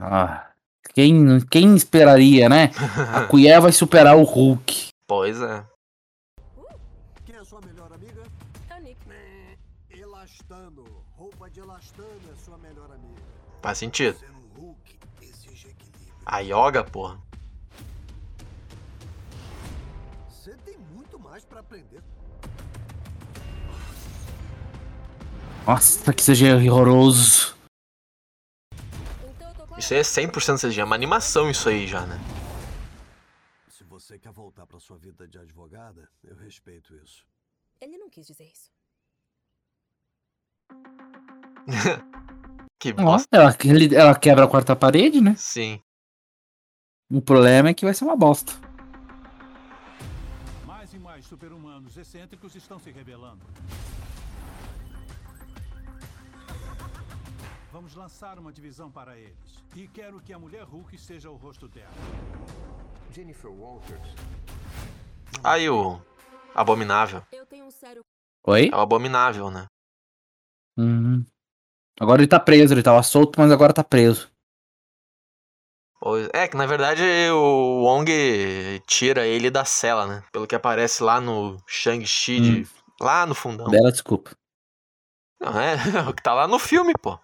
Ah, 0.00 0.52
quem, 0.94 1.40
quem 1.50 1.74
esperaria, 1.74 2.48
né? 2.48 2.70
A 3.12 3.24
Cuié 3.28 3.58
vai 3.58 3.72
superar 3.72 4.16
o 4.16 4.22
Hulk. 4.22 4.90
Pois 5.08 5.40
é. 5.40 5.66
Quem 7.24 7.34
é 7.34 7.38
a 7.40 7.44
sua 7.44 7.60
melhor 7.60 7.92
amiga? 7.92 8.22
A 8.70 8.78
Nick. 8.78 8.98
Elastano. 9.90 10.84
Roupa 11.16 11.50
de 11.50 11.58
elastano 11.58 12.20
é 12.32 12.36
sua 12.36 12.56
melhor 12.58 12.92
amiga. 12.92 13.20
Faz 13.60 13.78
sentido. 13.78 14.27
A 16.30 16.40
yoga, 16.40 16.84
porra. 16.84 17.18
Você 20.28 20.54
tem 20.58 20.76
muito 20.94 21.18
mais 21.18 21.42
pra 21.44 21.60
aprender. 21.60 22.02
Nossa, 25.66 26.12
que 26.12 26.22
seja 26.22 26.54
horroroso. 26.56 27.56
Então. 29.24 29.78
Isso 29.78 29.94
aí 29.94 30.00
é 30.00 30.02
100% 30.02 30.58
CG. 30.70 30.80
É 30.80 30.84
uma 30.84 30.94
animação 30.94 31.50
isso 31.50 31.68
aí 31.68 31.86
já, 31.86 32.04
né? 32.06 32.18
Se 33.70 33.84
você 33.84 34.18
quer 34.18 34.32
voltar 34.32 34.66
pra 34.66 34.78
sua 34.80 34.98
vida 34.98 35.26
de 35.26 35.38
advogada, 35.38 36.08
eu 36.24 36.36
respeito 36.36 36.94
isso. 36.96 37.24
Ele 37.80 37.96
não 37.96 38.10
quis 38.10 38.26
dizer 38.26 38.44
isso. 38.44 38.70
Que 42.80 42.92
bosta. 42.92 43.26
ela, 43.32 43.56
ele- 43.64 43.92
ela 43.96 44.14
quebra 44.16 44.44
a 44.44 44.48
quarta 44.48 44.76
parede, 44.76 45.20
né? 45.20 45.34
Sim. 45.36 45.82
O 47.10 47.22
problema 47.22 47.70
é 47.70 47.74
que 47.74 47.86
vai 47.86 47.94
ser 47.94 48.04
uma 48.04 48.16
bosta. 48.16 48.52
Mais 50.66 50.92
e 50.92 50.98
mais 50.98 51.24
super-humanos 51.24 51.96
excêntricos 51.96 52.54
estão 52.54 52.78
se 52.78 52.90
revelando. 52.90 53.40
Vamos 57.72 57.94
lançar 57.94 58.38
uma 58.38 58.52
divisão 58.52 58.90
para 58.90 59.16
eles. 59.16 59.64
E 59.74 59.88
quero 59.88 60.20
que 60.20 60.34
a 60.34 60.38
mulher 60.38 60.64
Hulk 60.64 60.98
seja 60.98 61.30
o 61.30 61.36
rosto 61.36 61.66
dela. 61.66 61.88
Jennifer 63.10 63.50
Walters. 63.50 64.14
Aí 65.42 65.70
o. 65.70 65.98
Abominável. 66.54 67.22
Eu 67.32 67.46
tenho 67.46 67.64
um 67.64 67.70
sério. 67.70 68.02
Oi? 68.46 68.68
É 68.70 68.76
o 68.76 68.80
abominável, 68.80 69.50
né? 69.50 69.66
Uhum. 70.76 71.24
Agora 71.98 72.20
ele 72.20 72.28
tá 72.28 72.38
preso, 72.38 72.74
ele 72.74 72.82
tava 72.82 73.02
solto, 73.02 73.40
mas 73.40 73.50
agora 73.50 73.72
tá 73.72 73.82
preso. 73.82 74.30
É 76.32 76.46
que 76.46 76.56
na 76.56 76.66
verdade 76.66 77.02
o 77.32 77.82
Wong 77.82 78.08
tira 78.86 79.26
ele 79.26 79.50
da 79.50 79.64
cela, 79.64 80.06
né? 80.06 80.24
Pelo 80.32 80.46
que 80.46 80.54
aparece 80.54 81.02
lá 81.02 81.20
no 81.20 81.60
Shang-Chi, 81.66 82.40
de- 82.40 82.68
lá 83.00 83.26
no 83.26 83.34
fundão. 83.34 83.68
Bela 83.68 83.90
desculpa. 83.90 84.30
Não, 85.40 85.58
é 85.60 85.74
o 86.08 86.14
que 86.14 86.22
tá 86.22 86.34
lá 86.34 86.46
no 86.46 86.58
filme, 86.58 86.92
pô. 87.00 87.18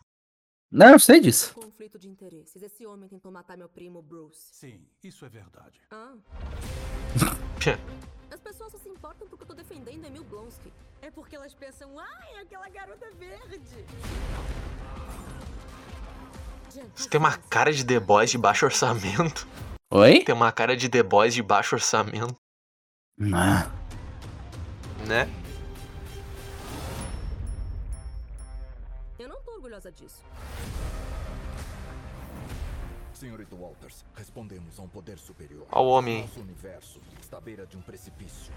Não, 0.71 0.91
eu 0.91 0.99
sei 0.99 1.21
disso. 1.21 1.55
Conflito 1.55 1.99
de 2.01 2.09
interesses. 2.09 2.61
Esse 2.61 2.85
homem 2.85 3.09
tentou 3.09 3.31
matar 3.31 3.57
meu 3.57 3.69
primo 3.69 4.03
Bruce. 4.03 4.49
Sim, 4.53 4.85
isso 5.05 5.25
é 5.25 5.29
verdade. 5.29 5.81
Ah. 5.93 6.15
As 8.33 8.41
pessoas 8.41 8.73
só 8.73 8.79
se 8.79 8.89
importam 8.89 9.29
porque 9.29 9.45
eu 9.45 9.49
tô 9.49 9.55
defendendo 9.55 10.05
Emil 10.05 10.25
Blonsky. 10.25 10.73
É 11.01 11.11
porque 11.13 11.37
elas 11.37 11.55
pensam, 11.55 11.97
ai, 11.97 12.39
aquela 12.43 12.69
garota 12.69 13.07
verde. 13.13 13.85
Você 16.95 17.09
tem 17.09 17.19
uma 17.21 17.37
cara 17.37 17.73
de 17.73 17.85
The 17.85 18.01
Boys 18.01 18.31
de 18.31 18.39
baixo 18.39 18.65
orçamento. 18.65 19.47
Oi? 19.93 20.25
Tem 20.25 20.35
uma 20.35 20.51
cara 20.51 20.77
de 20.77 20.89
The 20.89 21.03
Boys 21.03 21.35
de 21.35 21.43
baixo 21.43 21.75
orçamento, 21.77 22.35
Ah, 23.33 23.71
né? 25.07 25.29
Eu 29.19 29.29
não 29.29 29.41
tô 29.43 29.53
orgulhosa 29.53 29.93
disso. 29.93 30.23
Senhorita 33.13 33.55
Walters, 33.55 34.05
respondemos 34.17 34.79
a 34.79 34.83
um 34.83 34.89
poder 34.89 35.19
superior. 35.19 35.67
Ó 35.71 35.83
o 35.83 35.89
homem. 35.89 36.23
Nosso 36.23 36.41
universo 36.41 37.01
está 37.21 37.39
à 37.39 37.41
beira 37.41 37.65
de 37.65 37.77
um 37.77 37.81
precipício. 37.83 38.53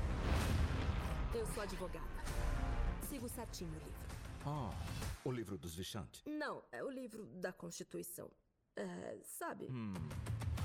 Eu 1.33 1.45
sou 1.53 1.61
advogada. 1.61 2.05
Sigo 3.07 3.29
certinho 3.29 3.69
o 3.69 3.73
livro. 3.75 4.06
Ah, 4.49 4.71
o 5.25 5.31
livro 5.31 5.57
dos 5.57 5.75
Vichantes. 5.75 6.21
Não, 6.25 6.63
é 6.71 6.81
o 6.81 6.89
livro 6.89 7.25
da 7.25 7.51
Constituição. 7.51 8.31
É, 8.77 9.17
sabe? 9.21 9.65
Hum, 9.69 9.93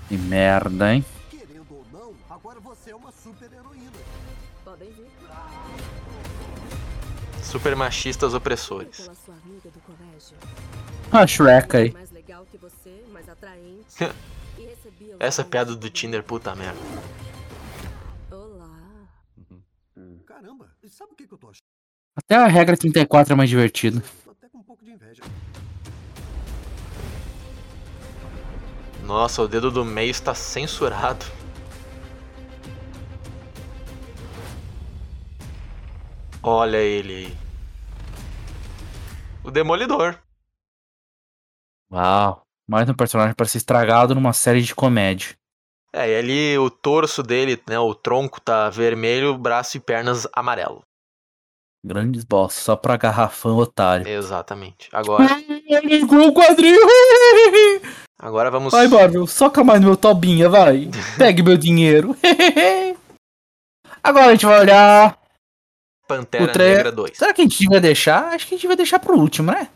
que 0.07 0.15
merda, 0.15 0.93
hein? 0.93 1.05
Querendo 1.29 1.67
ou 1.69 1.85
não, 1.91 2.15
agora 2.29 2.61
você 2.61 2.91
é 2.91 2.95
uma 2.95 3.11
super 3.11 3.51
heroína. 3.51 3.91
Podem 4.63 4.89
vir. 4.89 5.11
Super 7.43 7.75
machistas 7.75 8.33
opressores. 8.33 9.01
Pela 9.01 9.15
sua 9.15 9.35
amiga 9.35 9.69
do 9.69 9.81
colégio. 9.81 10.37
Ah, 11.11 11.27
Shrek 11.27 11.75
aí. 11.75 11.91
Mais 11.91 12.11
legal 12.11 12.45
que 12.45 12.57
você, 12.57 13.05
mais 13.11 13.27
atraente. 13.27 13.97
recebia 14.55 15.15
os 15.15 15.21
Essa 15.21 15.43
piada 15.43 15.75
do 15.75 15.89
Tinder, 15.89 16.23
puta 16.23 16.55
merda. 16.55 16.79
Olá. 18.31 19.09
Caramba, 20.25 20.73
e 20.81 20.87
sabe 20.87 21.11
o 21.11 21.15
que, 21.15 21.27
que 21.27 21.33
eu 21.33 21.37
tô 21.37 21.49
achando? 21.49 21.72
Até 22.15 22.35
a 22.35 22.45
regra 22.45 22.77
34 22.77 23.33
é 23.33 23.35
mais 23.35 23.49
divertido. 23.49 24.01
Tô 24.23 24.31
até 24.31 24.47
com 24.47 24.59
um 24.59 24.63
pouco 24.63 24.85
de 24.85 24.91
inveja. 24.91 25.23
Nossa, 29.03 29.41
o 29.41 29.47
dedo 29.47 29.71
do 29.71 29.83
meio 29.83 30.11
está 30.11 30.35
censurado. 30.35 31.25
Olha 36.43 36.77
ele 36.77 37.25
aí. 37.25 37.37
O 39.43 39.49
Demolidor. 39.49 40.19
Uau. 41.91 42.43
Mais 42.67 42.87
um 42.87 42.93
personagem 42.93 43.33
para 43.33 43.45
ser 43.47 43.57
estragado 43.57 44.13
numa 44.13 44.33
série 44.33 44.61
de 44.61 44.75
comédia. 44.75 45.35
É, 45.91 46.09
e 46.09 46.15
ali 46.15 46.57
o 46.57 46.69
torso 46.69 47.23
dele, 47.23 47.61
né, 47.67 47.77
o 47.79 47.93
tronco 47.93 48.39
tá 48.39 48.69
vermelho, 48.69 49.37
braço 49.37 49.77
e 49.77 49.79
pernas 49.79 50.27
amarelo. 50.33 50.83
Grandes 51.85 52.23
boss, 52.23 52.53
só 52.53 52.75
pra 52.77 52.95
garrafão 52.95 53.57
otário. 53.57 54.07
Exatamente. 54.07 54.87
Agora, 54.93 55.37
Ligou 55.83 56.29
o 56.29 56.33
quadril! 56.33 56.79
agora 58.17 58.49
vamos 58.49 58.71
Vai, 58.71 58.87
Marvel, 58.87 59.27
soca 59.27 59.63
mais 59.65 59.81
no 59.81 59.87
meu 59.87 59.97
tobinha, 59.97 60.47
vai. 60.47 60.89
Pegue 61.17 61.43
meu 61.43 61.57
dinheiro. 61.57 62.15
Agora 64.01 64.27
a 64.27 64.31
gente 64.31 64.45
vai 64.45 64.59
olhar. 64.61 65.17
Pantera 66.07 66.43
o 66.43 66.47
tra- 66.47 66.63
Negra 66.63 66.91
2. 66.91 67.17
Será 67.17 67.33
que 67.33 67.41
a 67.41 67.43
gente 67.45 67.57
devia 67.57 67.79
deixar? 67.79 68.33
Acho 68.33 68.47
que 68.47 68.53
a 68.53 68.57
gente 68.57 68.61
devia 68.63 68.75
deixar 68.77 68.99
pro 68.99 69.17
último, 69.17 69.51
né? 69.51 69.69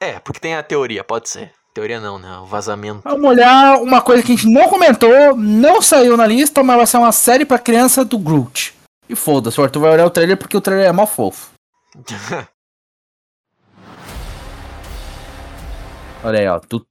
É, 0.00 0.20
porque 0.20 0.38
tem 0.40 0.54
a 0.54 0.62
teoria, 0.62 1.02
pode 1.02 1.28
ser. 1.28 1.52
Teoria 1.74 1.98
não, 2.00 2.18
né? 2.18 2.38
O 2.38 2.44
vazamento. 2.46 3.00
Vamos 3.02 3.24
olhar 3.28 3.80
uma 3.80 4.00
coisa 4.00 4.22
que 4.22 4.32
a 4.32 4.36
gente 4.36 4.48
não 4.48 4.68
comentou, 4.68 5.36
não 5.36 5.80
saiu 5.82 6.16
na 6.16 6.26
lista, 6.26 6.62
mas 6.62 6.76
vai 6.76 6.86
ser 6.86 6.98
uma 6.98 7.12
série 7.12 7.44
pra 7.44 7.58
criança 7.58 8.04
do 8.04 8.18
Groot. 8.18 8.74
E 9.12 9.14
foda-se, 9.14 9.60
o 9.60 9.64
Arthur 9.64 9.80
vai 9.80 9.92
olhar 9.92 10.06
o 10.06 10.10
trailer 10.10 10.38
porque 10.38 10.56
o 10.56 10.60
trailer 10.60 10.86
é 10.86 10.92
mó 10.92 11.06
fofo. 11.06 11.52
Olha 16.24 16.38
aí, 16.38 16.48
ó. 16.48 16.58
Tu, 16.60 16.86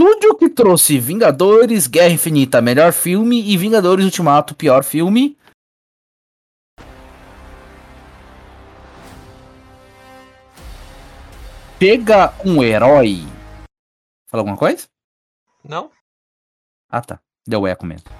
Estúdio 0.00 0.34
que 0.38 0.48
trouxe 0.48 0.98
Vingadores, 0.98 1.86
Guerra 1.86 2.14
Infinita, 2.14 2.62
melhor 2.62 2.94
filme, 2.94 3.52
e 3.52 3.56
Vingadores 3.58 4.06
Ultimato, 4.06 4.54
pior 4.54 4.82
filme. 4.82 5.36
Chega 11.78 12.32
um 12.42 12.62
herói. 12.62 13.18
Fala 14.28 14.40
alguma 14.40 14.56
coisa? 14.56 14.88
não? 15.62 15.90
Ah, 16.88 17.02
tá. 17.02 17.20
Deu 17.46 17.66
eco 17.66 17.84
mesmo. 17.84 18.19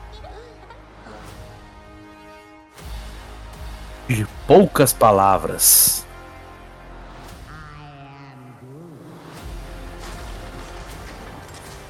De 4.10 4.26
poucas 4.44 4.92
palavras. 4.92 6.04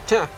Tchã. 0.07 0.29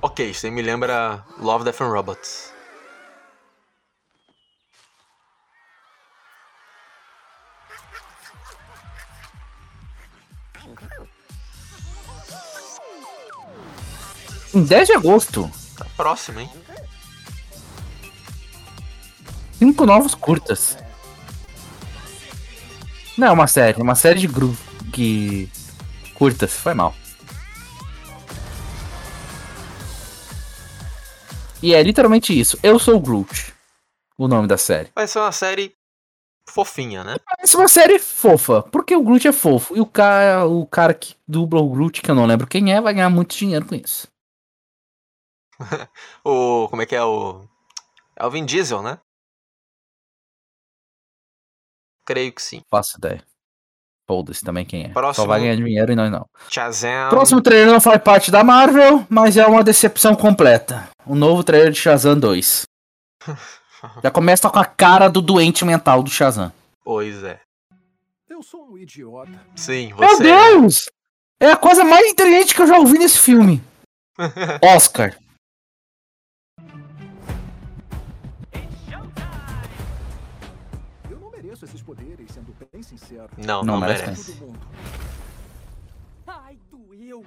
Ok, 0.00 0.30
isso 0.30 0.44
aí 0.46 0.50
me 0.50 0.60
lembra 0.60 1.24
Love, 1.38 1.62
Death 1.62 1.82
and 1.82 1.88
Robots. 1.88 2.52
Em 14.52 14.64
10 14.64 14.88
de 14.88 14.92
agosto, 14.94 15.48
Tá 15.82 15.86
próximo, 15.96 16.38
hein? 16.38 16.50
Cinco 19.62 19.86
novos 19.86 20.12
curtas. 20.12 20.76
Não, 23.16 23.28
é 23.28 23.30
uma 23.30 23.46
série, 23.46 23.78
é 23.78 23.82
uma 23.82 23.94
série 23.94 24.18
de 24.18 24.26
grupo 24.26 24.58
que 24.92 25.48
curtas, 26.14 26.52
foi 26.52 26.74
mal. 26.74 26.92
E 31.62 31.72
é 31.72 31.80
literalmente 31.80 32.36
isso. 32.36 32.58
Eu 32.60 32.76
sou 32.76 32.96
o 32.96 33.00
Groot. 33.00 33.54
O 34.18 34.26
nome 34.26 34.48
da 34.48 34.58
série. 34.58 34.90
Vai 34.96 35.06
ser 35.06 35.20
uma 35.20 35.30
série 35.30 35.76
fofinha, 36.48 37.04
né? 37.04 37.14
Parece 37.24 37.56
uma 37.56 37.68
série 37.68 38.00
fofa, 38.00 38.62
porque 38.64 38.96
o 38.96 39.02
Groot 39.04 39.28
é 39.28 39.32
fofo. 39.32 39.76
E 39.76 39.80
o 39.80 39.86
cara, 39.86 40.44
o 40.44 40.66
cara 40.66 40.92
que 40.92 41.14
dubla 41.26 41.60
o 41.60 41.70
Groot, 41.70 42.02
que 42.02 42.10
eu 42.10 42.16
não 42.16 42.26
lembro 42.26 42.48
quem 42.48 42.72
é, 42.74 42.80
vai 42.80 42.94
ganhar 42.94 43.10
muito 43.10 43.36
dinheiro 43.36 43.64
com 43.64 43.76
isso. 43.76 44.08
O. 46.24 46.66
Como 46.68 46.82
é 46.82 46.86
que 46.86 46.96
é 46.96 47.04
o. 47.04 47.44
É 48.16 48.26
o 48.26 48.30
Vin 48.30 48.44
Diesel, 48.44 48.82
né? 48.82 48.98
Creio 52.04 52.32
que 52.32 52.42
sim. 52.42 52.60
Faço 52.70 52.98
ideia. 52.98 53.22
Foda-se 54.06 54.44
também 54.44 54.64
quem 54.64 54.84
é. 54.84 54.88
Próximo. 54.88 55.24
Só 55.24 55.28
vai 55.28 55.40
ganhar 55.40 55.56
dinheiro 55.56 55.92
e 55.92 55.96
nós 55.96 56.10
não. 56.10 56.26
Shazam. 56.48 57.08
Próximo 57.08 57.40
trailer 57.40 57.72
não 57.72 57.80
faz 57.80 58.02
parte 58.02 58.30
da 58.30 58.42
Marvel, 58.42 59.06
mas 59.08 59.36
é 59.36 59.46
uma 59.46 59.62
decepção 59.62 60.14
completa. 60.14 60.88
O 61.06 61.14
novo 61.14 61.44
trailer 61.44 61.70
de 61.70 61.78
Shazam 61.78 62.18
2. 62.18 62.66
Já 64.02 64.10
começa 64.10 64.50
com 64.50 64.58
a 64.58 64.64
cara 64.64 65.08
do 65.08 65.20
doente 65.20 65.64
mental 65.64 66.02
do 66.02 66.10
Shazam. 66.10 66.52
Pois 66.84 67.22
é. 67.22 67.40
Eu 68.28 68.42
sou 68.42 68.70
um 68.70 68.78
idiota. 68.78 69.40
Sim, 69.56 69.94
Meu 69.98 70.08
você. 70.08 70.22
Deus! 70.22 70.90
É 71.40 71.50
a 71.52 71.56
coisa 71.56 71.84
mais 71.84 72.06
inteligente 72.06 72.54
que 72.54 72.62
eu 72.62 72.66
já 72.66 72.78
ouvi 72.78 72.98
nesse 72.98 73.18
filme. 73.18 73.62
Oscar. 74.62 75.16
Poderes, 81.94 82.32
sendo 82.32 82.54
bem 82.72 82.82
sincero. 82.82 83.28
Não, 83.36 83.62
Não 83.62 83.74
não, 83.74 83.80
merece 83.80 84.04
merece. 84.04 84.42
Ai, 86.26 86.58
doeu. 86.70 87.24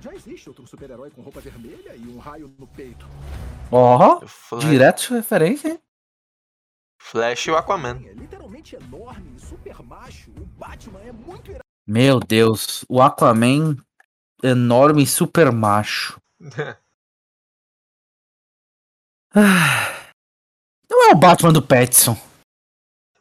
Já 0.00 0.14
existe 0.14 0.48
outro 0.48 0.66
super-herói 0.66 1.10
com 1.10 1.20
roupa 1.22 1.40
vermelha 1.40 1.94
e 1.94 2.06
um 2.08 2.18
raio 2.18 2.54
no 2.58 2.66
peito. 2.66 3.06
Ó, 3.70 4.20
Fla- 4.26 4.58
direto 4.60 5.08
de 5.08 5.14
referência, 5.14 5.68
hein? 5.68 5.80
Flash 7.00 7.46
e 7.46 7.50
o 7.50 7.56
Aquaman. 7.56 8.00
É 8.06 8.12
literalmente 8.14 8.76
enorme 8.76 9.34
e 9.36 9.40
super 9.40 9.82
macho. 9.82 10.30
O 10.30 10.44
Batman 10.44 11.00
é 11.00 11.12
muito 11.12 11.50
irado. 11.50 11.64
Meu 11.86 12.18
Deus, 12.20 12.84
o 12.88 13.00
Aquaman 13.02 13.76
enorme 14.42 15.02
e 15.02 15.06
super 15.06 15.52
macho. 15.52 16.18
Ah. 19.34 20.10
Não 20.90 21.10
é 21.10 21.12
o 21.12 21.18
Batman 21.18 21.52
do 21.52 21.60
Petson. 21.60 22.16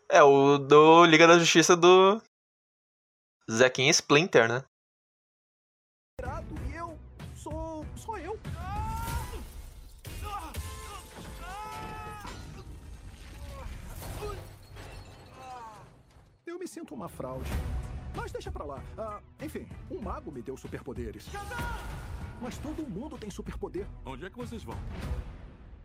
É 0.10 0.24
o 0.24 0.58
do 0.58 1.06
Liga 1.06 1.28
da 1.28 1.38
Justiça 1.38 1.76
do. 1.76 2.22
Zequinha 3.52 3.92
Splinter, 3.92 4.48
né? 4.48 4.64
e 6.66 6.76
eu 6.76 6.98
sou. 7.36 7.86
sou 7.98 8.18
eu. 8.18 8.40
Eu 16.46 16.58
me 16.58 16.68
sinto 16.68 16.96
uma 16.96 17.10
fraude. 17.10 17.50
Mas 18.16 18.32
deixa 18.32 18.50
pra 18.50 18.64
lá. 18.64 18.82
Ah, 18.98 19.22
enfim, 19.42 19.68
um 19.92 20.02
mago 20.02 20.32
me 20.32 20.42
deu 20.42 20.56
superpoderes. 20.56 21.26
Mas 22.42 22.58
todo 22.58 22.88
mundo 22.88 23.18
tem 23.18 23.30
superpoder. 23.30 23.86
Onde 24.06 24.26
é 24.26 24.30
que 24.30 24.38
vocês 24.38 24.64
vão? 24.64 24.78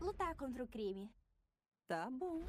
Lutar 0.00 0.34
contra 0.36 0.62
o 0.62 0.68
crime. 0.68 1.10
Tá 1.88 2.08
bom. 2.08 2.44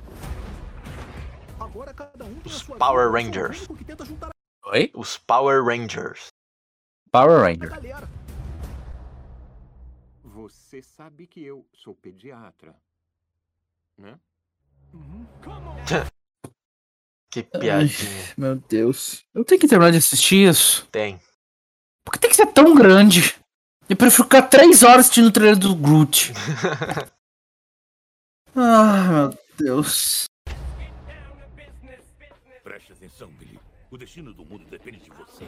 Agora 1.64 1.94
cada 1.94 2.26
um 2.26 2.42
Os 2.46 2.56
sua 2.56 2.78
Power 2.78 3.10
Rangers. 3.10 3.60
único 3.60 3.78
que 3.78 3.86
tenta 3.86 4.04
juntar 4.04 4.32
Oi? 4.66 4.92
Os 4.94 5.18
Power 5.18 5.64
Rangers. 5.64 6.28
Power 7.10 7.42
Ranger. 7.42 7.72
Você 10.24 10.82
sabe 10.82 11.26
que 11.26 11.42
eu 11.42 11.66
sou 11.74 11.96
pediatra, 11.96 12.76
né? 13.98 14.20
Uhum. 14.94 15.26
Que 17.32 17.44
piadinha. 17.44 18.34
Meu 18.38 18.56
Deus. 18.56 19.26
Eu 19.34 19.46
tenho 19.46 19.60
que 19.60 19.68
terminar 19.68 19.92
de 19.92 19.98
assistir 19.98 20.50
isso. 20.50 20.86
Tem. 20.92 21.20
Por 22.04 22.12
que 22.12 22.20
tem 22.20 22.30
que 22.30 22.36
ser 22.36 22.48
tão 22.48 22.76
grande? 22.76 23.40
Eu 23.88 23.96
prefiro 23.96 24.24
ficar 24.24 24.44
três 24.44 24.84
horas 24.84 25.06
assistindo 25.06 25.28
o 25.28 25.32
trailer 25.32 25.58
do 25.58 25.76
Groot. 25.76 26.34
ah, 28.56 29.10
meu 29.10 29.38
Deus. 29.58 30.26
O 33.94 33.98
destino 33.98 34.34
do 34.34 34.44
mundo 34.44 34.66
depende 34.72 34.98
de 35.02 35.12
você. 35.12 35.48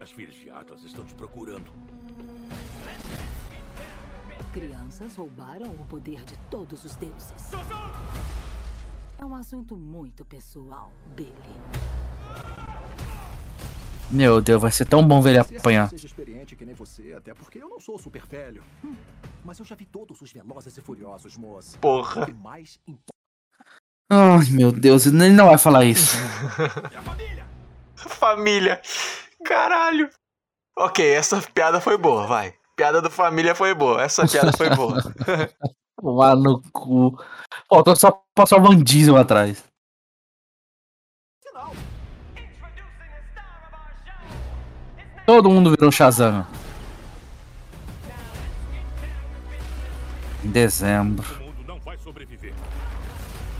As 0.00 0.10
filhas 0.10 0.34
de 0.34 0.50
Atlas 0.50 0.82
estão 0.82 1.04
te 1.04 1.14
procurando. 1.14 1.70
Crianças 4.52 5.14
roubaram 5.14 5.70
o 5.70 5.86
poder 5.86 6.24
de 6.24 6.36
todos 6.50 6.84
os 6.84 6.96
deuses. 6.96 7.52
É 9.16 9.24
um 9.24 9.32
assunto 9.36 9.76
muito 9.76 10.24
pessoal, 10.24 10.90
Billy. 11.14 11.30
Meu 14.10 14.40
Deus, 14.40 14.60
vai 14.60 14.72
ser 14.72 14.86
tão 14.86 15.06
bom 15.06 15.22
ver 15.22 15.30
ele 15.30 15.38
apanhar. 15.38 15.88
seja 15.88 16.04
experiente 16.08 16.56
que 16.56 16.64
nem 16.64 16.74
você, 16.74 17.12
até 17.12 17.32
porque 17.32 17.62
eu 17.62 17.68
não 17.68 17.78
sou 17.78 17.96
super 17.96 18.26
velho. 18.26 18.64
Hum, 18.84 18.96
Mas 19.44 19.60
eu 19.60 19.64
já 19.64 19.76
vi 19.76 19.86
todos 19.86 20.20
os 20.20 20.32
velozes 20.32 20.76
e 20.76 20.80
furiosos, 20.80 21.36
moça. 21.36 21.76
O 21.76 21.80
Porra. 21.80 22.26
que 22.26 22.32
mais 22.32 22.80
importa 22.88 23.13
Ai, 24.10 24.50
meu 24.50 24.70
Deus, 24.70 25.06
ele 25.06 25.30
não 25.30 25.46
vai 25.46 25.58
falar 25.58 25.84
isso. 25.84 26.16
Família. 27.96 28.80
Caralho. 29.44 30.10
Ok, 30.76 31.06
essa 31.12 31.40
piada 31.54 31.80
foi 31.80 31.96
boa, 31.96 32.26
vai. 32.26 32.54
Piada 32.76 33.00
do 33.00 33.10
família 33.10 33.54
foi 33.54 33.72
boa. 33.74 34.02
Essa 34.02 34.26
piada 34.26 34.52
foi 34.52 34.68
boa. 34.70 35.00
Lá 36.02 36.34
no 36.34 36.60
cu. 36.72 37.16
Faltou 37.68 37.94
só 37.94 38.22
passar 38.34 38.56
o 38.56 38.62
Van 38.62 38.82
Diesel 38.82 39.16
atrás. 39.16 39.62
Todo 45.24 45.48
mundo 45.48 45.70
virou 45.70 45.90
Shazam. 45.90 46.46
Em 50.44 50.50
dezembro. 50.50 51.43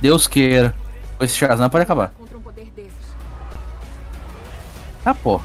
Deus 0.05 0.27
queira. 0.27 0.75
Esse 1.19 1.35
Shazam 1.35 1.71
pode 1.71 1.85
acabar. 1.85 2.11
Contra 2.11 2.37
um 2.37 2.43
poder 2.43 2.71
desses. 2.73 3.17
Ah, 5.03 5.15
pô. 5.15 5.41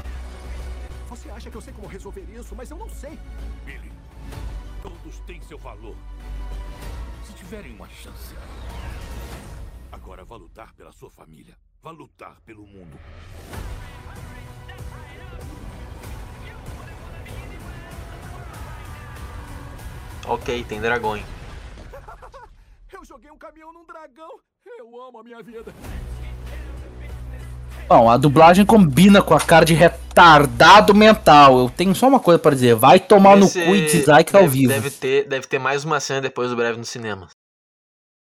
Você 1.08 1.30
acha 1.30 1.50
que 1.50 1.56
eu 1.56 1.62
sei 1.62 1.72
como 1.72 1.88
resolver 1.88 2.26
isso, 2.30 2.54
mas 2.54 2.70
eu 2.70 2.76
não 2.76 2.90
sei. 2.90 3.18
Billy, 3.64 3.90
todos 4.82 5.18
têm 5.20 5.40
seu 5.40 5.56
valor. 5.56 5.96
Se 7.24 7.32
tiverem 7.32 7.72
uma 7.72 7.88
chance. 7.88 8.34
Agora 9.90 10.26
vá 10.26 10.36
lutar 10.36 10.74
pela 10.74 10.92
sua 10.92 11.10
família. 11.10 11.56
Vá 11.82 11.90
lutar 11.90 12.36
pelo 12.44 12.66
mundo. 12.66 13.00
Ok, 20.26 20.64
tem 20.64 20.82
dragões. 20.82 21.24
Eu 23.00 23.04
joguei 23.06 23.30
um 23.30 23.38
caminhão 23.38 23.72
num 23.72 23.86
dragão. 23.86 24.28
Eu 24.78 25.00
amo 25.02 25.20
a 25.20 25.24
minha 25.24 25.42
vida. 25.42 25.72
Bom, 27.88 28.10
a 28.10 28.18
dublagem 28.18 28.66
combina 28.66 29.22
com 29.22 29.32
a 29.34 29.40
cara 29.40 29.64
de 29.64 29.72
retardado 29.72 30.94
mental. 30.94 31.58
Eu 31.60 31.70
tenho 31.70 31.94
só 31.94 32.06
uma 32.08 32.20
coisa 32.20 32.38
pra 32.38 32.50
dizer. 32.52 32.74
Vai 32.74 33.00
tomar 33.00 33.38
no 33.38 33.46
Esse 33.46 33.64
cu 33.64 33.74
e 33.74 33.86
dislike 33.86 34.36
ao 34.36 34.42
deve- 34.42 34.52
vivo. 34.58 34.72
Deve 34.74 34.90
ter, 34.90 35.26
deve 35.26 35.46
ter 35.46 35.58
mais 35.58 35.82
uma 35.82 35.98
cena 35.98 36.20
depois 36.20 36.50
do 36.50 36.56
breve 36.56 36.76
no 36.78 36.84
cinema. 36.84 37.28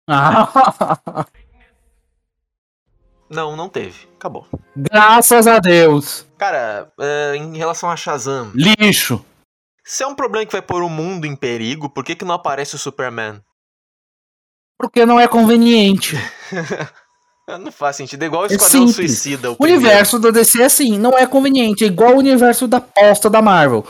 Ah, 0.08 0.48
Não, 3.28 3.56
não 3.56 3.68
teve. 3.68 4.08
Acabou. 4.18 4.46
Graças 4.76 5.48
a 5.48 5.58
Deus. 5.58 6.28
Cara, 6.38 6.92
é, 7.00 7.36
em 7.36 7.58
relação 7.58 7.90
a 7.90 7.96
Shazam, 7.96 8.52
Lixo. 8.54 9.26
se 9.84 10.04
é 10.04 10.08
um 10.08 10.14
problema 10.14 10.46
que 10.46 10.52
vai 10.52 10.62
pôr 10.62 10.84
o 10.84 10.90
mundo 10.90 11.26
em 11.26 11.36
perigo, 11.36 11.90
por 11.90 12.04
que, 12.04 12.14
que 12.16 12.26
não 12.26 12.36
aparece 12.36 12.76
o 12.76 12.78
Superman? 12.78 13.42
Porque 14.82 15.06
não 15.06 15.20
é 15.20 15.28
conveniente. 15.28 16.16
Não 17.60 17.72
faz 17.72 17.98
sentido. 17.98 18.24
É 18.24 18.28
igual 18.28 18.44
o 18.44 18.46
É 18.46 18.48
Esquadrão 18.56 18.88
simples. 18.88 18.96
Suicida. 19.20 19.52
O 19.52 19.56
O 19.60 19.64
universo 19.64 20.18
da 20.18 20.32
DC 20.32 20.62
é 20.62 20.66
assim, 20.66 20.98
não 20.98 21.18
é 21.18 21.28
conveniente. 21.28 21.84
É 21.84 21.88
igual 21.88 22.14
o 22.16 22.20
universo 22.20 22.66
da 22.66 22.80
posta 22.80 23.30
da 23.30 23.42
Marvel. 23.42 23.86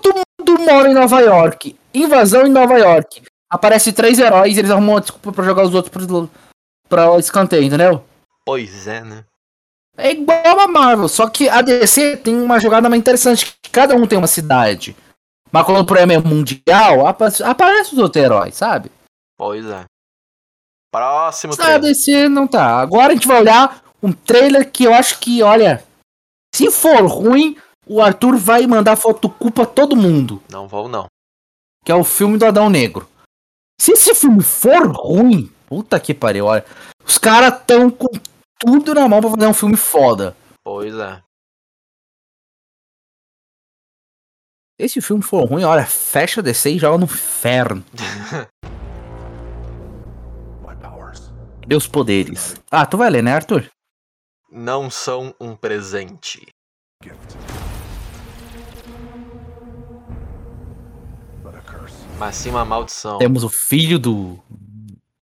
Todo 0.00 0.20
mundo 0.38 0.60
mora 0.62 0.88
em 0.88 0.94
Nova 0.94 1.18
York. 1.20 1.76
Invasão 1.92 2.46
em 2.46 2.50
Nova 2.50 2.78
York. 2.78 3.22
Aparece 3.50 3.92
três 3.92 4.18
heróis 4.20 4.54
e 4.56 4.60
eles 4.60 4.70
arrumam 4.70 4.94
uma 4.94 5.00
desculpa 5.00 5.32
pra 5.32 5.44
jogar 5.44 5.64
os 5.64 5.74
outros 5.74 6.06
pro, 6.06 6.30
pra 6.88 7.18
escanteio, 7.18 7.64
entendeu? 7.64 8.04
Pois 8.46 8.86
é, 8.86 9.00
né? 9.02 9.24
É 9.96 10.12
igual 10.12 10.60
a 10.60 10.68
Marvel, 10.68 11.08
só 11.08 11.28
que 11.28 11.48
a 11.48 11.62
DC 11.62 12.18
tem 12.18 12.40
uma 12.40 12.60
jogada 12.60 12.88
mais 12.88 13.00
interessante, 13.00 13.56
que 13.60 13.70
cada 13.70 13.96
um 13.96 14.06
tem 14.06 14.18
uma 14.18 14.28
cidade. 14.28 14.94
Mas 15.50 15.66
quando 15.66 15.80
o 15.80 15.84
problema 15.84 16.12
é 16.12 16.18
mundial, 16.18 17.08
apa- 17.08 17.32
aparece 17.44 17.94
os 17.94 17.98
outros 17.98 18.22
heróis, 18.22 18.54
sabe? 18.54 18.88
Pois 19.36 19.66
é. 19.66 19.84
Próximo 20.92 21.52
A 21.54 21.56
trailer. 21.56 22.28
Não 22.30 22.46
tá. 22.46 22.78
Agora 22.80 23.12
a 23.12 23.14
gente 23.14 23.26
vai 23.28 23.40
olhar 23.40 23.82
um 24.02 24.12
trailer 24.12 24.70
que 24.70 24.84
eu 24.84 24.94
acho 24.94 25.20
que, 25.20 25.42
olha, 25.42 25.84
se 26.54 26.70
for 26.70 27.06
ruim, 27.06 27.56
o 27.86 28.00
Arthur 28.00 28.36
vai 28.36 28.66
mandar 28.66 28.96
foto 28.96 29.28
culpa 29.28 29.66
todo 29.66 29.94
mundo, 29.96 30.42
Não 30.50 30.66
vou, 30.66 30.88
não. 30.88 31.06
que 31.84 31.92
é 31.92 31.94
o 31.94 32.04
filme 32.04 32.38
do 32.38 32.46
Adão 32.46 32.68
Negro. 32.70 33.08
Se 33.80 33.92
esse 33.92 34.14
filme 34.14 34.42
for 34.42 34.86
ruim, 34.94 35.50
puta 35.66 35.98
que 36.00 36.12
pariu, 36.14 36.46
olha, 36.46 36.64
os 37.04 37.18
caras 37.18 37.62
tão 37.66 37.90
com 37.90 38.08
tudo 38.58 38.94
na 38.94 39.08
mão 39.08 39.20
pra 39.20 39.30
fazer 39.30 39.46
um 39.46 39.54
filme 39.54 39.76
foda. 39.76 40.36
Pois 40.64 40.94
é. 40.94 41.22
Esse 44.78 45.00
filme 45.00 45.22
for 45.22 45.44
ruim, 45.46 45.62
olha, 45.64 45.84
fecha 45.86 46.42
DC 46.42 46.70
e 46.70 46.78
joga 46.78 46.98
no 46.98 47.04
inferno. 47.04 47.84
Meus 51.70 51.86
poderes. 51.86 52.56
Ah, 52.68 52.84
tu 52.84 52.96
vai 52.96 53.08
ler, 53.08 53.22
né, 53.22 53.32
Arthur? 53.32 53.70
Não 54.50 54.90
são 54.90 55.32
um 55.38 55.54
presente. 55.54 56.44
A. 57.04 57.14
Mas 62.18 62.34
sim 62.34 62.50
uma 62.50 62.64
maldição. 62.64 63.18
Temos 63.18 63.44
o 63.44 63.48
filho 63.48 64.00
do 64.00 64.36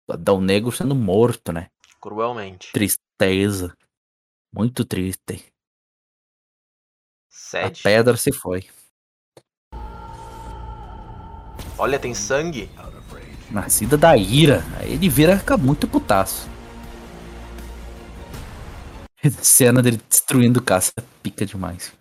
Adão 0.10 0.40
Negro 0.40 0.72
sendo 0.72 0.96
morto, 0.96 1.52
né? 1.52 1.70
Cruelmente. 2.00 2.72
Tristeza. 2.72 3.76
Muito 4.54 4.86
triste. 4.86 5.34
A 5.34 5.42
Sede. 7.30 7.84
pedra 7.84 8.16
se 8.16 8.32
foi. 8.32 8.70
Olha, 11.78 12.00
tem 12.00 12.14
sangue. 12.14 12.70
Nascida 13.52 13.98
da 13.98 14.16
ira. 14.16 14.64
Aí 14.80 14.94
ele 14.94 15.10
vira 15.10 15.38
fica 15.38 15.58
muito 15.58 15.88
putaço. 15.88 16.50
Cena 19.42 19.82
dele 19.82 20.02
destruindo 20.10 20.60
o 20.60 20.64
caça 20.64 20.94
pica 21.22 21.46
demais. 21.46 21.94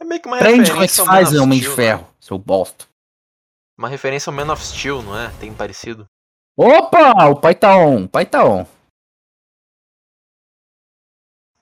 É 0.00 0.04
meio 0.04 0.20
que 0.20 0.26
uma 0.28 0.36
Aprende 0.36 0.70
como 0.70 0.82
é 0.82 0.88
que 0.88 0.94
faz 0.94 1.32
Homem 1.34 1.58
de 1.58 1.64
Steel, 1.64 1.76
Ferro, 1.76 2.02
né? 2.02 2.08
seu 2.20 2.38
bosta. 2.38 2.86
Uma 3.78 3.88
referência 3.88 4.30
ao 4.30 4.36
Man 4.36 4.52
of 4.52 4.64
Steel, 4.64 5.02
não 5.02 5.16
é? 5.18 5.30
Tem 5.38 5.52
parecido. 5.52 6.06
Opa! 6.56 7.26
O 7.28 7.36
pai 7.36 7.54
tá 7.54 7.76
on, 7.76 8.04
o 8.04 8.08
pai 8.08 8.24
tá 8.26 8.44
on. 8.44 8.66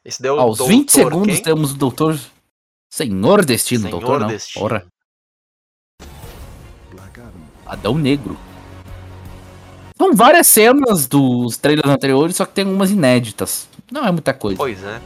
Esse 0.05 0.23
deu 0.23 0.39
Aos 0.39 0.61
o 0.61 0.67
20 0.67 0.93
Doutor 0.97 1.11
segundos 1.11 1.35
quem? 1.37 1.45
temos 1.45 1.73
o 1.73 1.77
Doutor 1.77 2.21
Senhor 2.93 3.45
Destino, 3.45 3.85
Senhor 3.85 3.99
Doutor 3.99 4.21
não. 4.21 4.29
Destino. 4.29 4.65
Ora. 4.65 4.87
Adão 7.67 7.97
Negro. 7.97 8.39
São 9.97 10.13
várias 10.13 10.47
cenas 10.49 11.07
dos 11.07 11.57
trailers 11.57 11.89
anteriores, 11.89 12.37
só 12.37 12.45
que 12.45 12.53
tem 12.53 12.65
algumas 12.65 12.91
inéditas. 12.91 13.69
Não 13.91 14.05
é 14.05 14.11
muita 14.11 14.35
coisa. 14.35 14.57
Pois 14.57 14.83
é. 14.83 15.01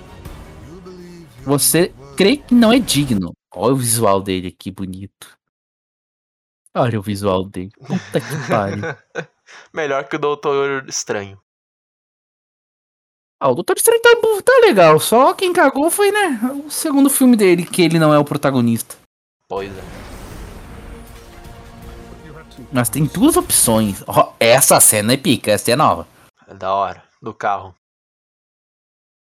Você 1.45 1.93
crê 2.17 2.39
que 2.39 2.55
não 2.55 2.73
é 2.73 2.79
digno. 2.79 3.33
Olha 3.55 3.75
o 3.75 3.77
visual 3.77 4.23
dele 4.23 4.49
aqui, 4.49 4.71
bonito. 4.71 5.37
Olha 6.75 6.99
o 6.99 7.03
visual 7.03 7.45
dele. 7.45 7.71
Puta 7.79 8.21
que 8.21 8.49
pariu. 8.49 8.83
Melhor 9.73 10.09
que 10.09 10.17
o 10.17 10.19
Doutor 10.19 10.89
Estranho. 10.89 11.39
Ah, 13.41 13.51
o 13.51 13.55
Doutor 13.55 13.77
Estranho 13.77 14.01
tá, 14.01 14.11
tá 14.45 14.59
legal. 14.63 14.99
Só 14.99 15.35
quem 15.35 15.53
cagou 15.53 15.91
foi, 15.91 16.11
né? 16.11 16.41
O 16.65 16.71
segundo 16.71 17.11
filme 17.11 17.37
dele, 17.37 17.65
que 17.65 17.83
ele 17.83 17.99
não 17.99 18.13
é 18.13 18.19
o 18.19 18.25
protagonista. 18.25 18.97
Pois 19.49 19.71
é. 19.71 19.98
Mas 22.71 22.89
tem 22.89 23.05
duas 23.07 23.37
opções. 23.37 24.03
Ó, 24.07 24.35
essa 24.39 24.79
cena 24.81 25.15
é 25.15 25.17
pica, 25.17 25.51
essa 25.51 25.71
é 25.71 25.77
nova. 25.77 26.07
É 26.47 26.55
da 26.55 26.73
hora. 26.73 27.03
Do 27.21 27.35
carro. 27.35 27.75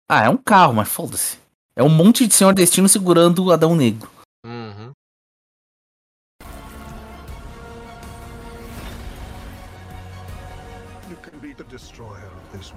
Ah, 0.08 0.24
é 0.24 0.28
um 0.28 0.36
carro, 0.36 0.74
mas 0.74 0.88
foda-se. 0.88 1.38
É 1.74 1.82
um 1.82 1.88
monte 1.88 2.26
de 2.26 2.34
Senhor 2.34 2.52
Destino 2.52 2.88
segurando 2.88 3.44
o 3.44 3.52
Adão 3.52 3.74
Negro. 3.74 4.10
Uhum. 4.44 4.92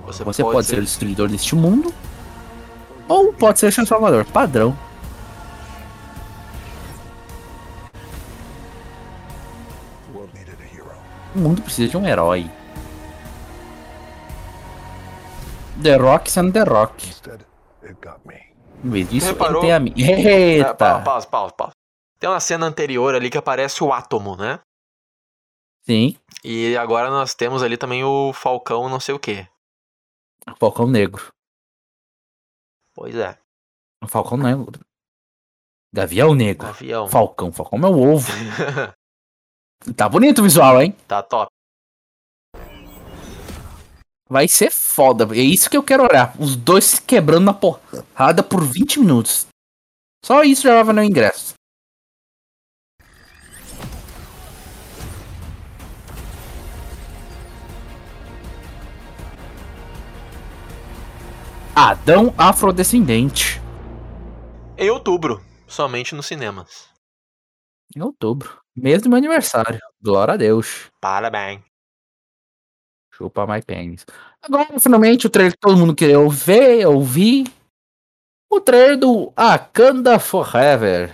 Você, 0.05 0.23
Você 0.23 0.43
pode, 0.43 0.67
ser 0.67 0.79
o 0.79 0.83
destruidor 0.83 1.27
deste 1.27 1.55
mundo. 1.55 1.93
Ou 3.07 3.33
pode 3.33 3.59
ser 3.59 3.73
seu 3.73 3.85
salvador. 3.85 4.25
Padrão. 4.25 4.77
O 11.35 11.39
mundo 11.39 11.61
precisa 11.61 11.89
de 11.91 11.97
um 11.97 12.07
herói. 12.07 12.49
The 15.81 15.95
Rock 15.97 16.29
sendo 16.31 16.51
The 16.53 16.63
Rock. 16.63 17.11
Em 18.83 18.89
vez 18.89 19.09
disso, 19.09 19.27
Reparou? 19.27 19.61
ele 19.63 19.67
tem 19.67 19.71
a 19.73 19.79
mim. 19.79 19.93
Ah, 19.97 20.11
Eita! 20.29 20.75
pa- 20.75 20.99
pausa, 21.01 21.27
pausa, 21.27 21.53
pausa. 21.53 21.73
Tem 22.19 22.29
uma 22.29 22.39
cena 22.39 22.65
anterior 22.65 23.15
ali 23.15 23.29
que 23.29 23.37
aparece 23.37 23.83
o 23.83 23.91
átomo, 23.91 24.35
né? 24.35 24.59
Sim, 25.85 26.15
E 26.43 26.77
agora 26.77 27.09
nós 27.09 27.33
temos 27.33 27.61
ali 27.61 27.75
também 27.77 28.03
o 28.05 28.31
Falcão 28.31 28.87
não 28.87 28.99
sei 29.01 29.13
o 29.13 29.19
que. 29.19 29.45
Falcão 30.57 30.87
Negro. 30.87 31.33
Pois 32.93 33.13
é. 33.15 33.37
O 34.01 34.07
Falcão 34.07 34.37
Negro. 34.37 34.79
Gavião 35.93 36.33
Negro. 36.33 36.67
Gavião. 36.67 37.07
Falcão. 37.09 37.51
Falcão 37.51 37.77
é 37.79 37.81
meu 37.81 37.99
ovo. 37.99 38.31
Tá 39.91 40.07
bonito 40.07 40.39
o 40.39 40.43
visual, 40.43 40.81
hein? 40.81 40.95
tá 41.07 41.21
top. 41.21 41.47
Vai 44.29 44.47
ser 44.47 44.71
foda. 44.71 45.27
É 45.35 45.41
isso 45.41 45.69
que 45.69 45.77
eu 45.77 45.83
quero 45.83 46.03
olhar. 46.03 46.33
Os 46.39 46.55
dois 46.55 46.85
se 46.85 47.01
quebrando 47.01 47.45
na 47.45 47.53
porrada 47.53 48.41
por 48.41 48.63
20 48.63 48.99
minutos. 49.01 49.45
Só 50.25 50.43
isso 50.43 50.63
já 50.63 50.81
vai 50.81 50.95
no 50.95 51.03
ingresso. 51.03 51.53
Adão 61.75 62.33
afrodescendente. 62.37 63.61
Em 64.77 64.89
outubro, 64.89 65.43
somente 65.67 66.15
nos 66.15 66.25
cinemas. 66.25 66.92
Em 67.95 68.01
outubro. 68.01 68.59
Mês 68.75 69.01
do 69.01 69.09
meu 69.09 69.17
aniversário. 69.17 69.79
Glória 70.01 70.33
a 70.33 70.37
Deus. 70.37 70.89
Parabéns. 70.99 71.61
Chupa 73.13 73.45
my 73.45 73.61
pênis. 73.61 74.05
Agora, 74.41 74.79
finalmente, 74.79 75.27
o 75.27 75.29
trailer 75.29 75.53
que 75.53 75.59
todo 75.59 75.77
mundo 75.77 75.95
queria 75.95 76.17
ver, 76.29 76.87
ouvir. 76.87 77.45
O 78.49 78.59
trailer 78.59 78.97
do 78.97 79.31
Akanda 79.35 80.17
Forever. 80.17 81.11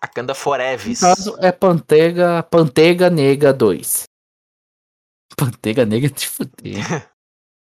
Akanda 0.00 0.32
No 0.32 0.38
Forevis. 0.38 1.00
caso, 1.00 1.36
é 1.40 1.52
Pantega, 1.52 2.42
Pantega 2.42 3.08
Nega 3.10 3.52
2. 3.52 4.04
Pantega 5.36 5.84
Nega 5.84 6.08
te 6.08 6.28
fuder. 6.28 7.08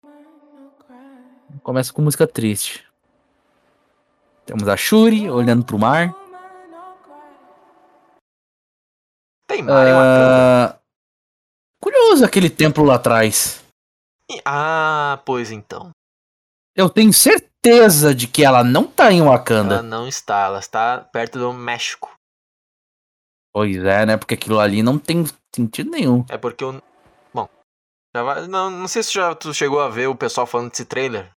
Começa 1.61 1.93
com 1.93 2.01
música 2.01 2.25
triste. 2.25 2.83
Temos 4.45 4.67
a 4.67 4.75
Shuri 4.75 5.29
olhando 5.29 5.63
pro 5.65 5.77
mar. 5.77 6.15
Tem 9.51 9.61
mar 9.61 9.85
em 9.85 9.91
Wakanda. 9.91 10.65
Ah, 10.73 10.79
curioso 11.83 12.23
aquele 12.23 12.49
templo 12.49 12.85
lá 12.85 12.95
atrás. 12.95 13.61
Ah, 14.45 15.21
pois 15.25 15.51
então. 15.51 15.91
Eu 16.73 16.89
tenho 16.89 17.11
certeza 17.11 18.15
de 18.15 18.27
que 18.27 18.45
ela 18.45 18.63
não 18.63 18.87
tá 18.87 19.11
em 19.11 19.21
Wakanda. 19.21 19.73
Ela 19.75 19.83
não 19.83 20.07
está, 20.07 20.45
ela 20.45 20.59
está 20.59 20.99
perto 20.99 21.37
do 21.37 21.51
México. 21.51 22.09
Pois 23.53 23.75
é, 23.83 24.05
né? 24.05 24.15
Porque 24.15 24.35
aquilo 24.35 24.57
ali 24.57 24.81
não 24.81 24.97
tem 24.97 25.25
sentido 25.53 25.91
nenhum. 25.91 26.25
É 26.29 26.37
porque 26.37 26.63
o. 26.63 26.81
Bom. 27.33 27.49
já 28.15 28.23
vai- 28.23 28.47
Não, 28.47 28.69
não 28.71 28.87
sei 28.87 29.03
se 29.03 29.11
já 29.13 29.35
tu 29.35 29.53
chegou 29.53 29.81
a 29.81 29.89
ver 29.89 30.07
o 30.07 30.15
pessoal 30.15 30.47
falando 30.47 30.69
desse 30.69 30.85
trailer. 30.85 31.29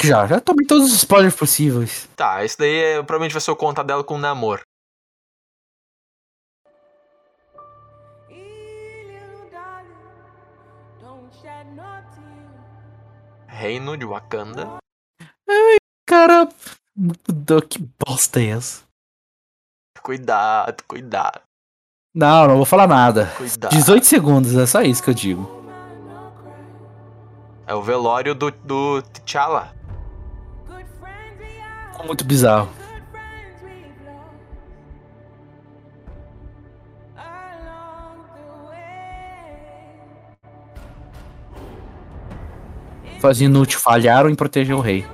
Já, 0.00 0.28
já 0.28 0.40
tomei 0.40 0.64
todos 0.64 0.86
os 0.86 0.98
spoilers 0.98 1.34
possíveis. 1.34 2.08
Tá, 2.14 2.44
esse 2.44 2.56
daí 2.56 2.72
é- 2.76 3.02
provavelmente 3.02 3.32
vai 3.32 3.40
ser 3.40 3.50
o 3.50 3.56
conta 3.56 3.82
dela 3.82 4.04
com 4.04 4.14
o 4.14 4.18
namor. 4.18 4.62
Reino 13.60 13.94
de 13.94 14.06
Wakanda. 14.06 14.78
Cara, 16.08 16.48
mudou, 16.96 17.60
que 17.60 17.78
bosta 18.06 18.40
é 18.40 18.46
essa? 18.46 18.84
Cuidado, 20.02 20.82
cuidado, 20.88 21.42
Não, 22.14 22.48
não 22.48 22.56
vou 22.56 22.64
falar 22.64 22.86
nada. 22.88 23.26
cuidado. 23.36 23.70
18 23.70 24.06
segundos, 24.06 24.56
é 24.56 24.64
só 24.64 24.80
isso 24.80 25.02
que 25.02 25.10
eu 25.10 25.14
digo. 25.14 25.60
É 27.66 27.74
o 27.74 27.82
velório 27.82 28.34
do, 28.34 28.50
do 28.50 29.02
T'Challa. 29.02 29.76
Muito 32.06 32.24
bizarro. 32.24 32.70
Faz 43.20 43.40
inútil, 43.40 43.78
falharam 43.78 44.30
em 44.30 44.34
proteger 44.34 44.74
o 44.74 44.80
rei. 44.80 45.06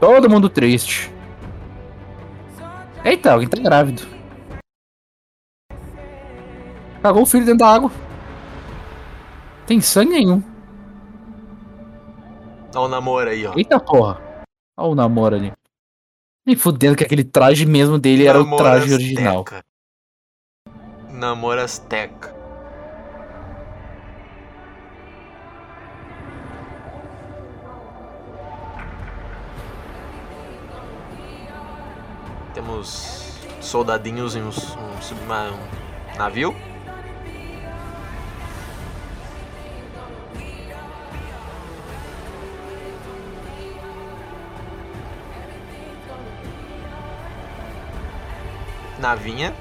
Todo 0.00 0.30
mundo 0.30 0.48
triste. 0.48 1.12
Eita, 3.04 3.32
alguém 3.32 3.48
tá 3.48 3.60
grávido. 3.60 4.06
Cagou 7.02 7.22
o 7.22 7.26
filho 7.26 7.44
dentro 7.44 7.58
da 7.58 7.74
água. 7.74 7.90
Tem 9.66 9.80
sangue 9.80 10.12
nenhum. 10.12 10.42
Olha 12.74 12.84
o 12.84 12.88
namoro 12.88 13.28
aí, 13.28 13.44
ó. 13.44 13.54
Eita 13.56 13.80
porra. 13.80 14.20
Olha 14.76 14.90
o 14.90 14.94
namoro 14.94 15.34
ali. 15.34 15.52
Nem 16.46 16.54
fudendo 16.54 16.96
que 16.96 17.04
aquele 17.04 17.24
traje 17.24 17.66
mesmo 17.66 17.98
dele 17.98 18.26
era 18.26 18.38
o 18.38 18.44
Namoro 18.44 18.62
traje 18.62 18.94
original. 18.94 19.40
Azteca. 19.40 19.64
Namoro 21.10 21.60
Azteca. 21.60 22.37
Temos 32.58 33.38
soldadinhos 33.60 34.34
em 34.34 34.42
um, 34.42 34.48
um, 34.48 35.00
um 35.00 36.18
navio. 36.18 36.52
Navinha. 48.98 49.54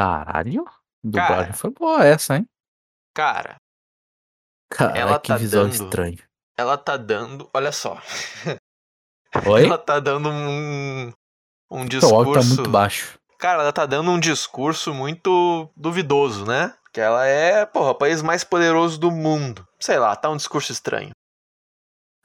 Caralho. 0.00 0.64
Cara. 0.64 0.76
Dublagem 1.02 1.52
foi 1.52 1.70
boa 1.70 2.04
essa, 2.04 2.36
hein? 2.36 2.46
Cara, 3.14 3.56
Cara, 4.72 4.96
Ela 4.96 5.18
que 5.20 5.28
tá 5.28 5.36
visual 5.36 5.64
dando- 5.64 5.74
estranho. 5.74 6.18
ela 6.56 6.78
tá 6.78 6.96
dando. 6.96 7.50
Olha 7.52 7.72
só. 7.72 8.00
Oi? 9.46 9.64
Ela 9.66 9.76
tá 9.78 9.98
dando 10.00 10.28
um. 10.30 11.12
Um 11.72 11.76
O 11.76 11.78
áudio 11.80 12.00
tá 12.00 12.06
discurso. 12.40 12.54
muito 12.56 12.70
baixo. 12.70 13.18
Cara, 13.38 13.62
ela 13.62 13.72
tá 13.72 13.86
dando 13.86 14.10
um 14.10 14.18
discurso 14.20 14.92
muito 14.94 15.68
duvidoso, 15.76 16.44
né? 16.46 16.74
Que 16.92 17.00
ela 17.00 17.24
é, 17.26 17.64
porra, 17.66 17.90
o 17.90 17.94
país 17.94 18.22
mais 18.22 18.42
poderoso 18.44 18.98
do 18.98 19.10
mundo. 19.10 19.66
Sei 19.78 19.98
lá, 19.98 20.14
tá 20.16 20.28
um 20.30 20.36
discurso 20.36 20.72
estranho. 20.72 21.10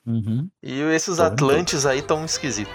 Uhum. 0.06 0.50
E 0.62 0.82
esses 0.82 1.18
Tô 1.18 1.24
vendo 1.24 1.34
Atlantes 1.34 1.86
aí 1.86 2.02
tão 2.02 2.26
esquisitos. 2.26 2.74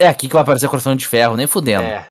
É 0.00 0.06
aqui 0.08 0.28
que 0.28 0.32
vai 0.34 0.42
aparecer 0.42 0.66
o 0.66 0.70
coração 0.70 0.94
de 0.94 1.06
ferro, 1.06 1.36
nem 1.36 1.46
fudendo. 1.46 1.84
É. 1.84 2.06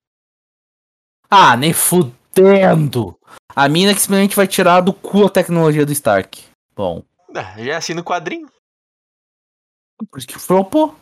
Ah, 1.30 1.56
nem 1.56 1.74
fudendo! 1.74 3.18
A 3.56 3.68
mina 3.70 3.94
que 3.94 4.02
simplesmente 4.02 4.36
vai 4.36 4.48
tirar 4.48 4.82
do 4.82 4.94
cu 4.94 5.26
a 5.26 5.30
tecnologia 5.30 5.86
do 5.86 5.92
Stark. 5.92 6.44
Bom, 6.76 7.04
Ah, 7.36 7.58
Já 7.64 7.74
é 7.74 7.76
assim 7.76 7.94
no 7.94 8.04
quadrinho. 8.04 8.50
por 10.12 10.18
isso 10.20 10.28
que 10.28 10.38
flopou. 10.38 10.96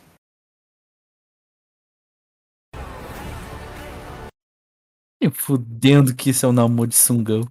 Nem 5.20 5.30
fudendo 5.30 6.14
que 6.14 6.30
isso 6.30 6.44
é 6.46 6.48
um 6.48 6.52
namoro 6.52 6.88
de 6.88 6.96
sungão. 6.96 7.42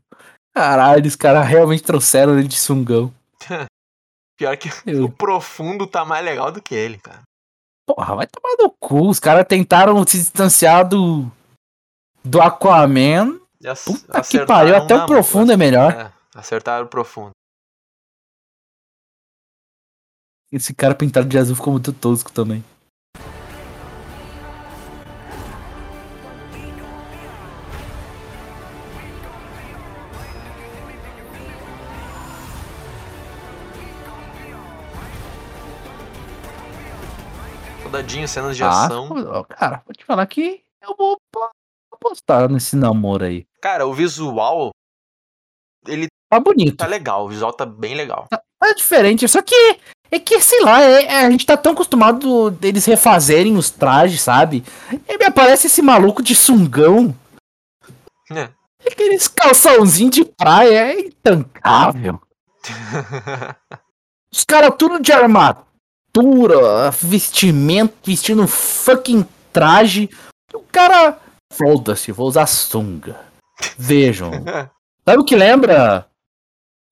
Caralho, 0.53 1.05
os 1.07 1.15
caras 1.15 1.47
realmente 1.47 1.83
trouxeram 1.83 2.37
ele 2.37 2.47
de 2.47 2.57
sungão. 2.59 3.13
Pior 4.37 4.55
que 4.57 4.69
Eu- 4.85 5.05
o 5.05 5.11
profundo 5.11 5.87
tá 5.87 6.05
mais 6.05 6.23
legal 6.23 6.51
do 6.51 6.61
que 6.61 6.75
ele, 6.75 6.97
cara. 6.97 7.21
Porra, 7.87 8.15
vai 8.15 8.27
tomar 8.27 8.55
no 8.59 8.69
cu. 8.71 9.07
Os 9.09 9.19
caras 9.19 9.45
tentaram 9.47 10.05
se 10.05 10.17
distanciar 10.17 10.87
do. 10.87 11.29
Do 12.23 12.41
Aquaman. 12.41 13.39
Ac- 13.85 13.85
Puta 13.85 14.21
que 14.21 14.45
pariu, 14.47 14.75
até 14.75 14.95
o 14.95 15.05
profundo 15.07 15.51
é 15.51 15.57
melhor. 15.57 15.91
É, 15.93 16.11
acertaram 16.33 16.85
o 16.85 16.89
profundo. 16.89 17.31
Esse 20.51 20.73
cara 20.73 20.95
pintado 20.95 21.27
de 21.27 21.37
azul 21.37 21.55
ficou 21.55 21.73
muito 21.73 21.91
tosco 21.93 22.31
também. 22.31 22.63
Soldadinho, 37.95 38.27
cenas 38.27 38.58
de 38.58 38.63
Ah, 38.63 38.86
ação. 38.86 39.10
cara, 39.47 39.81
vou 39.86 39.93
te 39.95 40.03
falar 40.03 40.25
que 40.27 40.62
eu 40.81 40.93
vou 40.97 41.17
po- 41.31 41.49
apostar 41.93 42.49
nesse 42.51 42.75
namoro 42.75 43.23
aí. 43.23 43.45
Cara, 43.62 43.88
o 43.88 43.93
visual. 43.93 44.71
Ele 45.88 46.08
Tá 46.29 46.38
bonito. 46.39 46.75
tá 46.75 46.88
legal, 46.88 47.23
o 47.25 47.29
visual 47.29 47.53
tá 47.53 47.65
bem 47.65 47.95
legal. 47.95 48.27
É 48.62 48.73
diferente, 48.73 49.25
só 49.29 49.41
que 49.41 49.55
é 50.12 50.19
que, 50.19 50.41
sei 50.41 50.60
lá, 50.62 50.81
é- 50.81 51.03
é- 51.05 51.25
a 51.25 51.31
gente 51.31 51.45
tá 51.45 51.55
tão 51.55 51.71
acostumado 51.71 52.51
deles 52.51 52.84
refazerem 52.86 53.55
os 53.55 53.69
trajes, 53.69 54.21
sabe? 54.21 54.62
E 55.08 55.17
me 55.17 55.23
aparece 55.25 55.67
esse 55.67 55.81
maluco 55.81 56.21
de 56.21 56.36
sungão. 56.36 57.15
É. 58.29 58.49
Aqueles 58.86 59.27
calçãozinho 59.29 60.10
de 60.10 60.25
praia 60.25 60.91
é 60.93 60.99
intancável. 60.99 62.19
Os 64.34 64.43
caras 64.43 64.75
tudo 64.77 64.99
de 64.99 65.13
armadura, 65.13 65.65
vestimento, 66.91 67.93
vestindo 68.04 68.41
um 68.43 68.47
fucking 68.47 69.25
traje. 69.51 70.10
O 70.54 70.60
cara. 70.60 71.17
Foda-se, 71.51 72.12
vou 72.12 72.28
usar 72.28 72.47
sunga. 72.47 73.19
Vejam. 73.78 74.32
Sabe 75.08 75.21
o 75.21 75.25
que 75.25 75.36
lembra? 75.36 76.08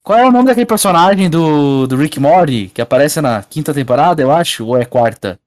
Qual 0.04 0.20
é 0.20 0.26
o 0.26 0.32
nome 0.32 0.48
daquele 0.48 0.66
personagem 0.66 1.30
do, 1.30 1.88
do 1.88 1.96
Rick 1.96 2.20
Morty 2.20 2.70
que 2.74 2.82
aparece 2.82 3.22
na 3.22 3.42
quinta 3.42 3.74
temporada, 3.74 4.22
eu 4.22 4.32
acho? 4.32 4.66
Ou 4.66 4.78
é 4.78 4.86
quarta? 4.86 5.40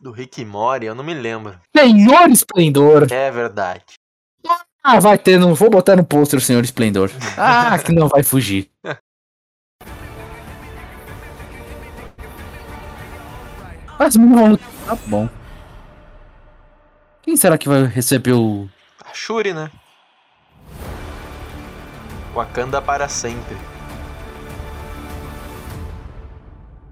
Do 0.00 0.12
Rick 0.12 0.44
Mori, 0.44 0.86
eu 0.86 0.94
não 0.94 1.02
me 1.02 1.14
lembro. 1.14 1.58
Senhor 1.76 2.28
Esplendor! 2.30 3.06
É 3.10 3.30
verdade. 3.30 3.82
Ah, 4.82 5.00
vai 5.00 5.18
ter, 5.18 5.38
não 5.38 5.54
vou 5.54 5.68
botar 5.68 5.96
no 5.96 6.04
pôster 6.04 6.38
o 6.38 6.42
Senhor 6.42 6.62
Esplendor. 6.62 7.10
Ah, 7.36 7.78
que 7.78 7.92
não 7.92 8.08
vai 8.08 8.22
fugir. 8.22 8.70
Mas 13.98 14.16
não, 14.16 14.56
tá 14.56 14.94
bom. 15.06 15.28
Quem 17.22 17.36
será 17.36 17.58
que 17.58 17.68
vai 17.68 17.84
receber 17.84 18.32
o. 18.32 18.68
A 19.04 19.12
Shuri, 19.12 19.52
né? 19.52 19.70
Wakanda 22.34 22.80
para 22.80 23.08
sempre. 23.08 23.56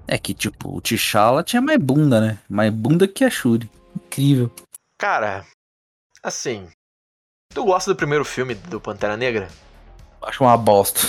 É 0.08 0.18
que, 0.18 0.32
tipo, 0.34 0.76
o 0.76 0.80
T'Challa 0.80 1.42
tinha 1.42 1.60
mais 1.60 1.78
bunda, 1.78 2.20
né? 2.20 2.38
Mais 2.48 2.72
bunda 2.72 3.08
que 3.08 3.24
a 3.24 3.30
Shuri. 3.30 3.68
Incrível. 3.96 4.50
Cara, 4.98 5.44
assim. 6.22 6.68
Tu 7.54 7.64
gosta 7.64 7.92
do 7.92 7.96
primeiro 7.96 8.24
filme 8.24 8.54
do 8.54 8.80
Pantera 8.80 9.16
Negra? 9.16 9.48
Acho 10.22 10.44
uma 10.44 10.56
bosta. 10.56 11.00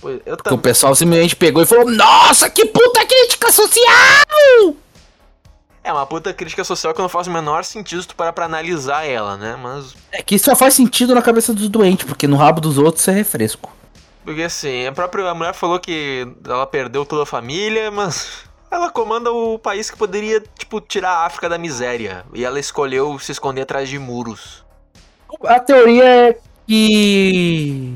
Pois, 0.00 0.16
eu 0.26 0.36
Porque 0.36 0.48
o 0.48 0.52
também. 0.52 0.60
pessoal 0.60 0.94
simplesmente 0.94 1.36
pegou 1.36 1.62
e 1.62 1.66
falou: 1.66 1.90
Nossa, 1.90 2.50
que 2.50 2.66
puta 2.66 3.06
crítica 3.06 3.50
social! 3.52 4.76
É 5.84 5.92
uma 5.92 6.06
puta 6.06 6.32
crítica 6.32 6.62
social 6.62 6.94
que 6.94 7.00
não 7.00 7.08
faz 7.08 7.26
o 7.26 7.30
menor 7.30 7.64
sentido 7.64 8.02
se 8.02 8.08
tu 8.08 8.14
parar 8.14 8.32
pra 8.32 8.44
analisar 8.44 9.04
ela, 9.04 9.36
né? 9.36 9.56
Mas. 9.60 9.96
É 10.12 10.22
que 10.22 10.36
isso 10.36 10.44
só 10.44 10.54
faz 10.54 10.74
sentido 10.74 11.14
na 11.14 11.20
cabeça 11.22 11.52
dos 11.52 11.68
doentes, 11.68 12.06
porque 12.06 12.28
no 12.28 12.36
rabo 12.36 12.60
dos 12.60 12.78
outros 12.78 13.06
é 13.08 13.12
refresco. 13.12 13.74
Porque 14.24 14.42
assim, 14.42 14.86
a 14.86 14.92
própria 14.92 15.34
mulher 15.34 15.54
falou 15.54 15.80
que 15.80 16.28
ela 16.44 16.66
perdeu 16.66 17.04
toda 17.04 17.24
a 17.24 17.26
família, 17.26 17.90
mas. 17.90 18.44
Ela 18.70 18.90
comanda 18.90 19.30
o 19.30 19.58
país 19.58 19.90
que 19.90 19.98
poderia, 19.98 20.42
tipo, 20.56 20.80
tirar 20.80 21.10
a 21.10 21.26
África 21.26 21.46
da 21.46 21.58
miséria. 21.58 22.24
E 22.32 22.42
ela 22.42 22.58
escolheu 22.58 23.18
se 23.18 23.30
esconder 23.30 23.62
atrás 23.62 23.86
de 23.86 23.98
muros. 23.98 24.64
A 25.44 25.60
teoria 25.60 26.04
é 26.04 26.38
que. 26.66 27.92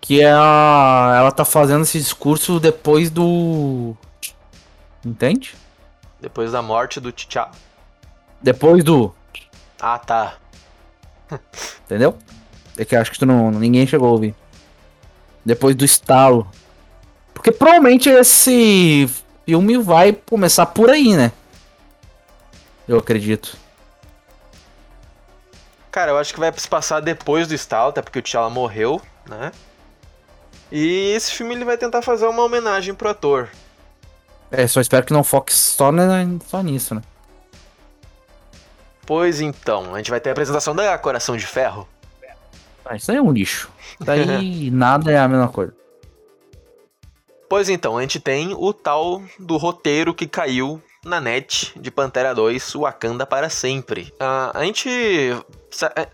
Que 0.00 0.24
a... 0.24 1.14
ela 1.16 1.30
tá 1.30 1.44
fazendo 1.44 1.82
esse 1.82 1.98
discurso 1.98 2.58
depois 2.58 3.08
do. 3.08 3.94
Entende? 5.04 5.54
Depois 6.20 6.52
da 6.52 6.60
morte 6.60 7.00
do 7.00 7.12
T'Challa. 7.12 7.52
Depois 8.42 8.84
do. 8.84 9.14
Ah, 9.80 9.98
tá. 9.98 10.34
Entendeu? 11.84 12.16
É 12.76 12.84
que 12.84 12.96
acho 12.96 13.10
que 13.10 13.18
tu 13.18 13.26
não, 13.26 13.50
ninguém 13.50 13.86
chegou 13.86 14.08
a 14.08 14.12
ouvir. 14.12 14.34
Depois 15.44 15.74
do 15.74 15.84
estalo. 15.84 16.50
Porque 17.32 17.50
provavelmente 17.50 18.08
esse 18.08 19.08
filme 19.46 19.78
vai 19.78 20.12
começar 20.12 20.66
por 20.66 20.90
aí, 20.90 21.16
né? 21.16 21.32
Eu 22.86 22.98
acredito. 22.98 23.56
Cara, 25.90 26.12
eu 26.12 26.18
acho 26.18 26.32
que 26.32 26.40
vai 26.40 26.52
se 26.56 26.68
passar 26.68 27.00
depois 27.00 27.48
do 27.48 27.54
estalo, 27.54 27.88
até 27.88 28.02
porque 28.02 28.18
o 28.18 28.22
T'Challa 28.22 28.50
morreu, 28.50 29.00
né? 29.28 29.50
E 30.70 31.12
esse 31.16 31.32
filme 31.32 31.54
ele 31.54 31.64
vai 31.64 31.76
tentar 31.76 32.00
fazer 32.00 32.26
uma 32.26 32.44
homenagem 32.44 32.94
pro 32.94 33.10
ator. 33.10 33.48
É, 34.50 34.66
só 34.66 34.80
espero 34.80 35.06
que 35.06 35.12
não 35.12 35.22
foque 35.22 35.54
só, 35.54 35.92
né, 35.92 36.04
só 36.46 36.62
nisso, 36.62 36.94
né? 36.94 37.02
Pois 39.06 39.40
então, 39.40 39.94
a 39.94 39.98
gente 39.98 40.10
vai 40.10 40.20
ter 40.20 40.30
a 40.30 40.32
apresentação 40.32 40.74
da 40.74 40.96
Coração 40.98 41.36
de 41.36 41.46
Ferro. 41.46 41.88
Ah, 42.84 42.96
isso 42.96 43.10
aí 43.10 43.18
é 43.18 43.22
um 43.22 43.32
lixo. 43.32 43.70
Daí 44.00 44.70
nada 44.72 45.10
é 45.10 45.18
a 45.18 45.28
mesma 45.28 45.48
coisa. 45.48 45.74
Pois 47.48 47.68
então, 47.68 47.98
a 47.98 48.02
gente 48.02 48.20
tem 48.20 48.54
o 48.54 48.72
tal 48.72 49.22
do 49.38 49.56
roteiro 49.56 50.14
que 50.14 50.26
caiu 50.26 50.80
na 51.04 51.20
net 51.20 51.72
de 51.78 51.90
Pantera 51.90 52.34
2, 52.34 52.74
Wakanda 52.74 53.26
para 53.26 53.48
sempre. 53.48 54.12
Ah, 54.20 54.52
a 54.54 54.64
gente. 54.64 54.88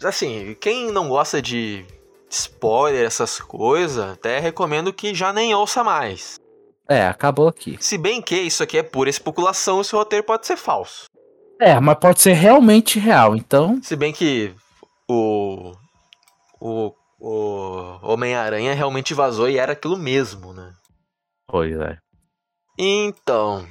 Assim, 0.03 0.57
quem 0.61 0.91
não 0.91 1.09
gosta 1.09 1.43
de 1.43 1.85
spoiler, 2.31 3.05
essas 3.05 3.39
coisas, 3.39 4.13
até 4.13 4.39
recomendo 4.39 4.93
que 4.93 5.15
já 5.15 5.33
nem 5.33 5.55
ouça 5.55 5.85
mais. 5.85 6.41
É, 6.89 7.07
acabou 7.07 7.49
aqui. 7.49 7.77
Se 7.81 7.99
bem 7.99 8.23
que 8.23 8.37
isso 8.37 8.63
aqui 8.63 8.79
é 8.79 8.83
pura 8.83 9.11
especulação, 9.11 9.81
esse 9.81 9.95
roteiro 9.95 10.25
pode 10.25 10.47
ser 10.47 10.57
falso. 10.57 11.05
É, 11.61 11.79
mas 11.81 11.99
pode 11.99 12.21
ser 12.21 12.35
realmente 12.35 12.99
real, 12.99 13.35
então. 13.35 13.81
Se 13.83 13.97
bem 13.97 14.13
que 14.13 14.55
o. 15.09 15.73
O. 16.61 16.93
O 17.19 17.99
Homem-Aranha 18.03 18.75
realmente 18.75 19.15
vazou 19.15 19.49
e 19.49 19.57
era 19.57 19.73
aquilo 19.73 19.97
mesmo, 19.97 20.53
né? 20.53 20.75
Pois 21.49 21.75
é. 21.75 21.97
Então, 22.79 23.67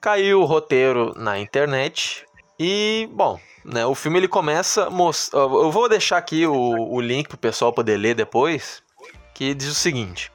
caiu 0.00 0.40
o 0.40 0.44
roteiro 0.44 1.14
na 1.16 1.38
internet 1.38 2.26
e, 2.58 3.08
bom, 3.12 3.38
né, 3.64 3.86
o 3.86 3.94
filme 3.94 4.18
ele 4.18 4.26
começa 4.26 4.90
mos- 4.90 5.30
Eu 5.32 5.70
vou 5.70 5.88
deixar 5.88 6.18
aqui 6.18 6.44
o, 6.44 6.52
o 6.52 7.00
link 7.00 7.28
pro 7.28 7.38
pessoal 7.38 7.72
poder 7.72 7.96
ler 7.96 8.16
depois, 8.16 8.82
que 9.34 9.54
diz 9.54 9.68
o 9.68 9.74
seguinte: 9.74 10.28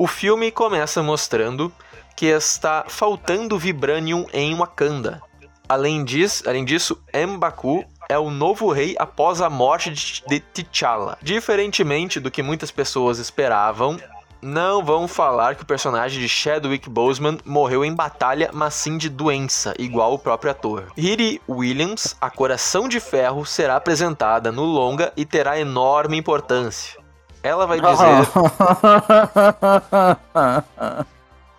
o 0.00 0.06
filme 0.06 0.50
começa 0.50 1.02
mostrando 1.02 1.70
que 2.16 2.24
está 2.24 2.86
faltando 2.88 3.58
vibranium 3.58 4.24
em 4.32 4.54
Wakanda. 4.54 5.20
Além 5.68 6.02
disso, 6.02 6.42
além 6.48 6.64
disso, 6.64 6.98
M'Baku 7.12 7.84
é 8.08 8.18
o 8.18 8.30
novo 8.30 8.72
rei 8.72 8.96
após 8.98 9.42
a 9.42 9.50
morte 9.50 9.90
de 10.26 10.40
T'Challa. 10.40 11.18
Diferentemente 11.20 12.18
do 12.18 12.30
que 12.30 12.42
muitas 12.42 12.70
pessoas 12.70 13.18
esperavam, 13.18 13.98
não 14.40 14.82
vão 14.82 15.06
falar 15.06 15.54
que 15.54 15.64
o 15.64 15.66
personagem 15.66 16.18
de 16.18 16.30
Chadwick 16.30 16.88
Boseman 16.88 17.36
morreu 17.44 17.84
em 17.84 17.94
batalha, 17.94 18.48
mas 18.54 18.72
sim 18.72 18.96
de 18.96 19.10
doença, 19.10 19.74
igual 19.78 20.14
o 20.14 20.18
próprio 20.18 20.52
ator. 20.52 20.90
Riri 20.96 21.42
Williams, 21.46 22.16
a 22.18 22.30
Coração 22.30 22.88
de 22.88 23.00
Ferro, 23.00 23.44
será 23.44 23.76
apresentada 23.76 24.50
no 24.50 24.64
longa 24.64 25.12
e 25.14 25.26
terá 25.26 25.60
enorme 25.60 26.16
importância. 26.16 26.99
Ela 27.42 27.66
vai 27.66 27.80
dizer, 27.80 28.28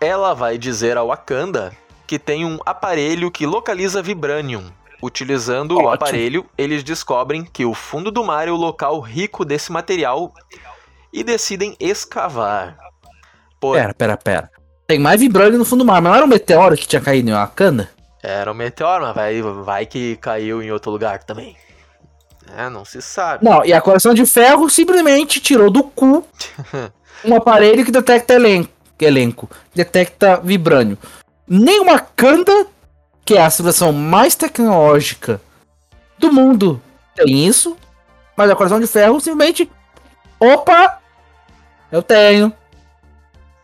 ela 0.00 0.34
vai 0.34 0.58
dizer 0.58 0.96
ao 0.96 1.08
Wakanda 1.08 1.72
que 2.06 2.18
tem 2.18 2.44
um 2.44 2.58
aparelho 2.64 3.30
que 3.30 3.46
localiza 3.46 4.02
vibranium. 4.02 4.70
Utilizando 5.02 5.72
o 5.72 5.78
Ótimo. 5.78 5.94
aparelho, 5.94 6.46
eles 6.56 6.84
descobrem 6.84 7.44
que 7.44 7.64
o 7.64 7.74
fundo 7.74 8.12
do 8.12 8.22
mar 8.22 8.46
é 8.46 8.52
o 8.52 8.56
local 8.56 9.00
rico 9.00 9.44
desse 9.44 9.72
material 9.72 10.32
e 11.12 11.24
decidem 11.24 11.76
escavar. 11.80 12.76
Pô, 13.58 13.72
pera, 13.72 13.92
pera, 13.92 14.16
pera. 14.16 14.50
Tem 14.86 15.00
mais 15.00 15.20
vibrânio 15.20 15.58
no 15.58 15.64
fundo 15.64 15.80
do 15.80 15.86
mar, 15.86 16.00
mas 16.00 16.10
não 16.10 16.16
era 16.16 16.24
um 16.24 16.28
meteoro 16.28 16.76
que 16.76 16.86
tinha 16.86 17.02
caído 17.02 17.30
em 17.30 17.32
Wakanda? 17.32 17.90
era 18.22 18.52
um 18.52 18.54
meteoro, 18.54 19.04
mas 19.04 19.14
vai, 19.14 19.42
vai 19.42 19.86
que 19.86 20.16
caiu 20.16 20.62
em 20.62 20.70
outro 20.70 20.92
lugar 20.92 21.24
também. 21.24 21.56
É, 22.56 22.68
não 22.68 22.84
se 22.84 23.00
sabe. 23.00 23.44
Não, 23.44 23.64
e 23.64 23.72
a 23.72 23.80
coração 23.80 24.12
de 24.12 24.26
ferro 24.26 24.68
simplesmente 24.68 25.40
tirou 25.40 25.70
do 25.70 25.82
cu 25.82 26.26
um 27.24 27.34
aparelho 27.34 27.84
que 27.84 27.90
detecta 27.90 28.34
elenco, 28.34 28.70
elenco 29.00 29.48
detecta 29.74 30.36
vibrânio. 30.36 30.98
Nem 31.48 31.80
uma 31.80 31.94
Wakanda, 31.94 32.66
que 33.24 33.34
é 33.34 33.42
a 33.42 33.50
civilização 33.50 33.92
mais 33.92 34.34
tecnológica 34.34 35.40
do 36.18 36.32
mundo, 36.32 36.80
tem 37.14 37.46
isso. 37.46 37.76
Mas 38.36 38.50
a 38.50 38.56
coração 38.56 38.80
de 38.80 38.86
ferro 38.86 39.20
simplesmente. 39.20 39.70
Opa! 40.40 40.98
Eu 41.90 42.02
tenho. 42.02 42.52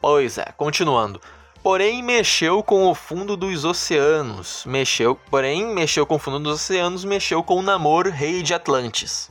Pois 0.00 0.38
é, 0.38 0.46
continuando. 0.56 1.20
Porém, 1.68 2.02
mexeu 2.02 2.62
com 2.62 2.86
o 2.86 2.94
fundo 2.94 3.36
dos 3.36 3.62
oceanos. 3.62 4.64
Mexeu, 4.64 5.14
porém, 5.14 5.66
mexeu 5.66 6.06
com 6.06 6.14
o 6.14 6.18
fundo 6.18 6.38
dos 6.38 6.54
oceanos, 6.54 7.04
mexeu 7.04 7.42
com 7.42 7.56
o 7.56 7.62
Namor, 7.62 8.08
rei 8.08 8.42
de 8.42 8.54
Atlantis. 8.54 9.30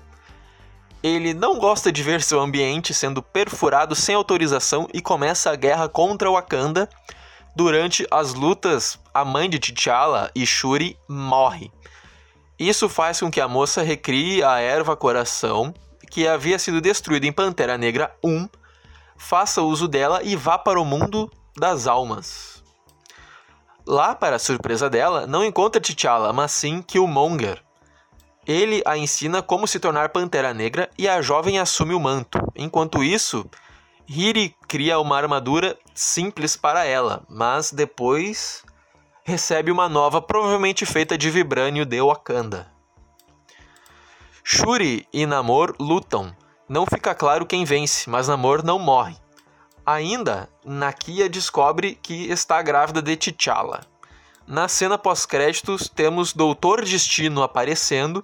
Ele 1.02 1.34
não 1.34 1.58
gosta 1.58 1.92
de 1.92 2.04
ver 2.04 2.22
seu 2.22 2.40
ambiente 2.40 2.94
sendo 2.94 3.24
perfurado 3.24 3.96
sem 3.96 4.14
autorização 4.14 4.88
e 4.94 5.02
começa 5.02 5.50
a 5.50 5.56
guerra 5.56 5.90
contra 5.90 6.30
Wakanda. 6.30 6.88
Durante 7.56 8.06
as 8.12 8.36
lutas, 8.36 9.00
a 9.12 9.26
mãe 9.26 9.50
de 9.50 9.58
T'Challa 9.58 10.30
e 10.36 10.46
Shuri 10.46 10.96
morre. 11.10 11.72
Isso 12.60 12.88
faz 12.88 13.20
com 13.20 13.32
que 13.32 13.42
a 13.42 13.48
moça 13.48 13.82
recrie 13.82 14.44
a 14.44 14.60
erva 14.60 14.96
coração, 14.96 15.74
que 16.12 16.28
havia 16.28 16.60
sido 16.60 16.82
destruída 16.82 17.26
em 17.26 17.34
Pantera 17.34 17.80
Negra 17.80 18.16
1, 18.24 18.48
faça 19.18 19.64
uso 19.64 19.88
dela 19.88 20.22
e 20.22 20.36
vá 20.36 20.56
para 20.56 20.80
o 20.80 20.86
mundo 20.86 21.32
das 21.58 21.88
almas. 21.88 22.64
Lá, 23.86 24.14
para 24.14 24.38
surpresa 24.38 24.90
dela, 24.90 25.26
não 25.26 25.44
encontra 25.44 25.82
T'Challa, 25.82 26.32
mas 26.32 26.52
sim 26.52 26.82
Killmonger. 26.82 27.64
Ele 28.46 28.82
a 28.86 28.98
ensina 28.98 29.42
como 29.42 29.68
se 29.68 29.80
tornar 29.80 30.10
Pantera 30.10 30.54
Negra 30.54 30.90
e 30.98 31.08
a 31.08 31.22
jovem 31.22 31.60
assume 31.60 31.94
o 31.94 32.00
manto. 32.00 32.40
Enquanto 32.56 33.04
isso, 33.04 33.46
Riri 34.06 34.56
cria 34.68 35.00
uma 35.00 35.18
armadura 35.18 35.78
simples 35.94 36.56
para 36.56 36.86
ela, 36.86 37.24
mas 37.30 37.72
depois 37.72 38.64
recebe 39.24 39.72
uma 39.72 39.90
nova, 39.90 40.22
provavelmente 40.22 40.86
feita 40.86 41.18
de 41.18 41.30
vibrânio 41.30 41.86
de 41.86 42.02
Wakanda. 42.02 42.72
Shuri 44.44 45.06
e 45.12 45.26
Namor 45.26 45.76
lutam. 45.78 46.34
Não 46.70 46.86
fica 46.86 47.14
claro 47.14 47.46
quem 47.46 47.66
vence, 47.66 48.10
mas 48.10 48.30
Namor 48.30 48.64
não 48.64 48.80
morre. 48.80 49.18
Ainda, 49.88 50.50
Nakia 50.66 51.30
descobre 51.30 51.98
que 52.04 52.30
está 52.30 52.62
grávida 52.62 53.02
de 53.02 53.16
T'Challa. 53.16 53.86
Na 54.46 54.68
cena 54.68 54.98
pós-créditos, 54.98 55.88
temos 55.88 56.34
Doutor 56.34 56.84
Destino 56.84 57.42
aparecendo 57.42 58.22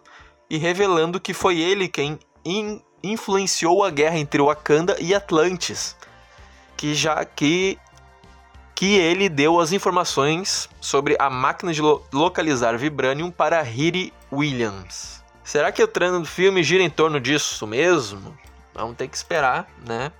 e 0.49 0.57
revelando 0.57 1.22
que 1.22 1.34
foi 1.34 1.59
ele 1.61 1.88
quem 1.88 2.20
in- 2.43 2.82
influenciou 3.01 3.82
a 3.82 3.89
guerra 3.89 4.18
entre 4.18 4.41
Wakanda 4.41 4.97
e 4.99 5.16
Atlantis, 5.16 5.95
que 6.76 6.93
já 6.93 7.24
que 7.24 7.80
que 8.76 8.95
ele 8.95 9.30
deu 9.30 9.61
as 9.61 9.72
informações 9.72 10.68
sobre 10.82 11.16
a 11.18 11.30
máquina 11.30 11.72
de 11.72 11.82
lo- 11.82 12.03
localizar 12.11 12.78
vibranium 12.78 13.32
para 13.32 13.61
Riri 13.61 14.11
Williams. 14.30 15.24
Será 15.45 15.72
que 15.72 15.82
o 15.82 15.88
trama 15.88 16.20
do 16.20 16.26
filme 16.26 16.61
gira 16.61 16.84
em 16.84 16.89
torno 16.89 17.22
disso 17.22 17.66
mesmo? 17.66 18.38
Vamos 18.74 18.97
ter 18.97 19.07
que 19.07 19.16
esperar, 19.16 19.70
né? 19.88 20.11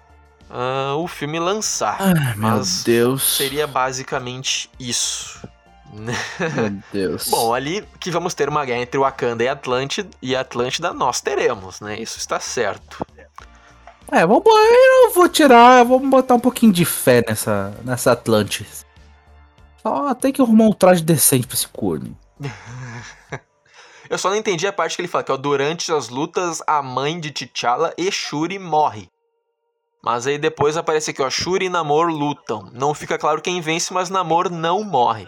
Uh, 0.50 0.98
o 0.98 1.08
filme 1.08 1.40
lançar. 1.40 1.98
Ai, 2.00 2.14
meu 2.14 2.38
mas 2.38 2.84
Deus. 2.84 3.38
seria 3.38 3.68
basicamente 3.68 4.70
isso. 4.80 5.48
Meu 5.94 6.82
Deus. 6.92 7.30
Bom, 7.30 7.54
ali 7.54 7.88
que 8.00 8.10
vamos 8.10 8.34
ter 8.34 8.50
uma 8.50 8.66
guerra 8.66 8.82
entre 8.82 9.00
Wakanda 9.00 9.44
e 9.44 9.48
Atlântida, 9.48 10.10
e 10.22 10.36
Atlântida 10.36 10.94
nós 10.94 11.22
teremos, 11.22 11.80
né? 11.80 12.00
Isso 12.00 12.18
está 12.18 12.40
certo. 12.40 13.06
É, 14.12 14.26
vamos, 14.26 14.44
eu 14.46 15.14
vou 15.14 15.30
tirar, 15.30 15.84
vamos 15.84 16.10
botar 16.10 16.36
um 16.36 16.40
pouquinho 16.40 16.74
de 16.74 16.86
fé 16.86 17.24
nessa, 17.28 17.74
nessa 17.84 18.12
Atlantis. 18.12 18.86
Só 19.82 20.14
tem 20.14 20.32
que 20.32 20.42
arrumar 20.42 20.66
um 20.66 20.74
traje 20.74 21.04
decente 21.04 21.48
pra 21.48 21.56
esse 21.56 21.68
corno. 21.68 22.18
Eu 24.10 24.18
só 24.18 24.30
não 24.30 24.36
entendi 24.36 24.68
a 24.68 24.74
parte 24.74 24.96
que 24.96 25.02
ele 25.02 25.08
fala 25.08 25.24
que 25.24 25.32
ó, 25.32 25.38
durante 25.38 25.92
as 25.92 26.10
lutas 26.10 26.62
a 26.68 26.84
mãe 26.84 27.20
de 27.20 27.32
T'Challa 27.32 27.94
e 27.98 28.12
Shuri 28.12 28.60
morre. 28.60 29.10
Mas 30.04 30.28
aí 30.28 30.38
depois 30.38 30.76
aparece 30.76 31.12
aqui, 31.12 31.22
ó, 31.22 31.30
Shuri 31.30 31.68
e 31.68 31.70
Namor 31.70 32.08
lutam. 32.08 32.70
Não 32.74 32.94
fica 32.94 33.18
claro 33.18 33.42
quem 33.42 33.62
vence, 33.62 33.94
mas 33.94 34.10
Namor 34.10 34.50
não 34.50 34.84
morre. 34.84 35.26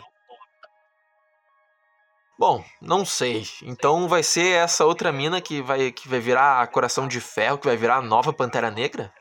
Bom, 2.38 2.62
não 2.82 3.06
sei. 3.06 3.48
Então 3.64 4.10
vai 4.10 4.22
ser 4.22 4.58
essa 4.58 4.84
outra 4.84 5.14
mina 5.14 5.40
que 5.40 5.62
vai, 5.62 5.94
que 5.94 6.10
vai 6.10 6.20
virar 6.20 6.68
Coração 6.68 7.08
de 7.08 7.22
Ferro, 7.22 7.58
que 7.58 7.68
vai 7.68 7.78
virar 7.78 7.98
a 7.98 8.02
nova 8.02 8.34
Pantera 8.34 8.70
Negra? 8.70 9.14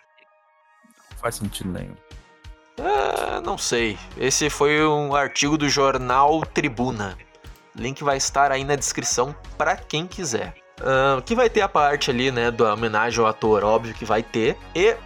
Não 1.12 1.18
faz 1.18 1.36
sentido 1.36 1.70
nenhum. 1.70 1.94
É, 2.76 3.40
não 3.40 3.57
sei. 3.57 3.96
Esse 4.16 4.50
foi 4.50 4.84
um 4.84 5.14
artigo 5.14 5.57
do 5.57 5.68
jornal 5.68 6.40
Tribuna. 6.40 7.16
Link 7.76 8.02
vai 8.02 8.16
estar 8.16 8.50
aí 8.50 8.64
na 8.64 8.74
descrição 8.74 9.32
para 9.57 9.76
quem 9.76 10.09
quiser. 10.09 10.63
Que 11.25 11.35
vai 11.35 11.49
ter 11.49 11.61
a 11.61 11.68
parte 11.68 12.11
ali, 12.11 12.31
né, 12.31 12.51
da 12.51 12.75
homenagem 12.75 13.20
ao 13.20 13.27
ator, 13.27 13.64
óbvio 13.64 13.95
que 13.95 14.05
vai 14.05 14.22
ter. 14.22 14.57
E, 14.75 14.97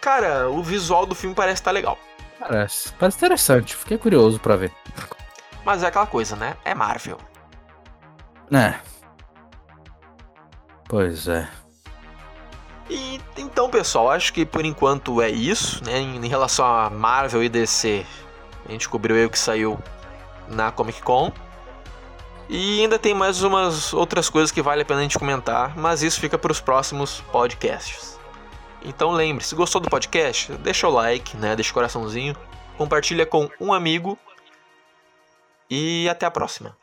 cara, 0.00 0.48
o 0.48 0.62
visual 0.62 1.06
do 1.06 1.14
filme 1.14 1.34
parece 1.34 1.60
estar 1.60 1.70
tá 1.70 1.74
legal. 1.74 1.98
Parece, 2.38 2.92
parece 2.94 3.16
interessante, 3.18 3.76
fiquei 3.76 3.96
curioso 3.96 4.40
para 4.40 4.56
ver. 4.56 4.72
Mas 5.64 5.82
é 5.82 5.86
aquela 5.86 6.06
coisa, 6.06 6.34
né? 6.34 6.56
É 6.64 6.74
Marvel. 6.74 7.18
É. 8.52 8.74
Pois 10.88 11.28
é. 11.28 11.48
E 12.90 13.20
então, 13.38 13.70
pessoal, 13.70 14.10
acho 14.10 14.32
que 14.32 14.44
por 14.44 14.64
enquanto 14.64 15.22
é 15.22 15.30
isso, 15.30 15.82
né? 15.84 15.98
Em, 15.98 16.16
em 16.16 16.28
relação 16.28 16.66
a 16.66 16.90
Marvel 16.90 17.42
e 17.42 17.48
DC, 17.48 18.04
a 18.66 18.72
gente 18.72 18.88
cobriu 18.88 19.16
aí 19.16 19.24
o 19.24 19.30
que 19.30 19.38
saiu 19.38 19.78
na 20.48 20.70
Comic 20.70 21.00
Con. 21.00 21.32
E 22.48 22.80
ainda 22.82 22.98
tem 22.98 23.14
mais 23.14 23.42
umas 23.42 23.92
outras 23.94 24.28
coisas 24.28 24.50
que 24.50 24.60
vale 24.60 24.82
a 24.82 24.84
pena 24.84 25.00
a 25.00 25.02
gente 25.02 25.18
comentar, 25.18 25.76
mas 25.76 26.02
isso 26.02 26.20
fica 26.20 26.36
para 26.36 26.52
os 26.52 26.60
próximos 26.60 27.20
podcasts. 27.32 28.18
Então 28.84 29.12
lembre, 29.12 29.44
se 29.44 29.54
gostou 29.54 29.80
do 29.80 29.88
podcast, 29.88 30.52
deixa 30.54 30.88
o 30.88 30.90
like, 30.90 31.36
né? 31.36 31.54
Deixa 31.54 31.70
o 31.70 31.74
coraçãozinho, 31.74 32.36
compartilha 32.76 33.24
com 33.24 33.48
um 33.60 33.72
amigo 33.72 34.18
e 35.70 36.08
até 36.08 36.26
a 36.26 36.30
próxima. 36.30 36.76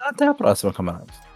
Até 0.00 0.26
a 0.26 0.34
próxima, 0.34 0.72
camaradas. 0.72 1.27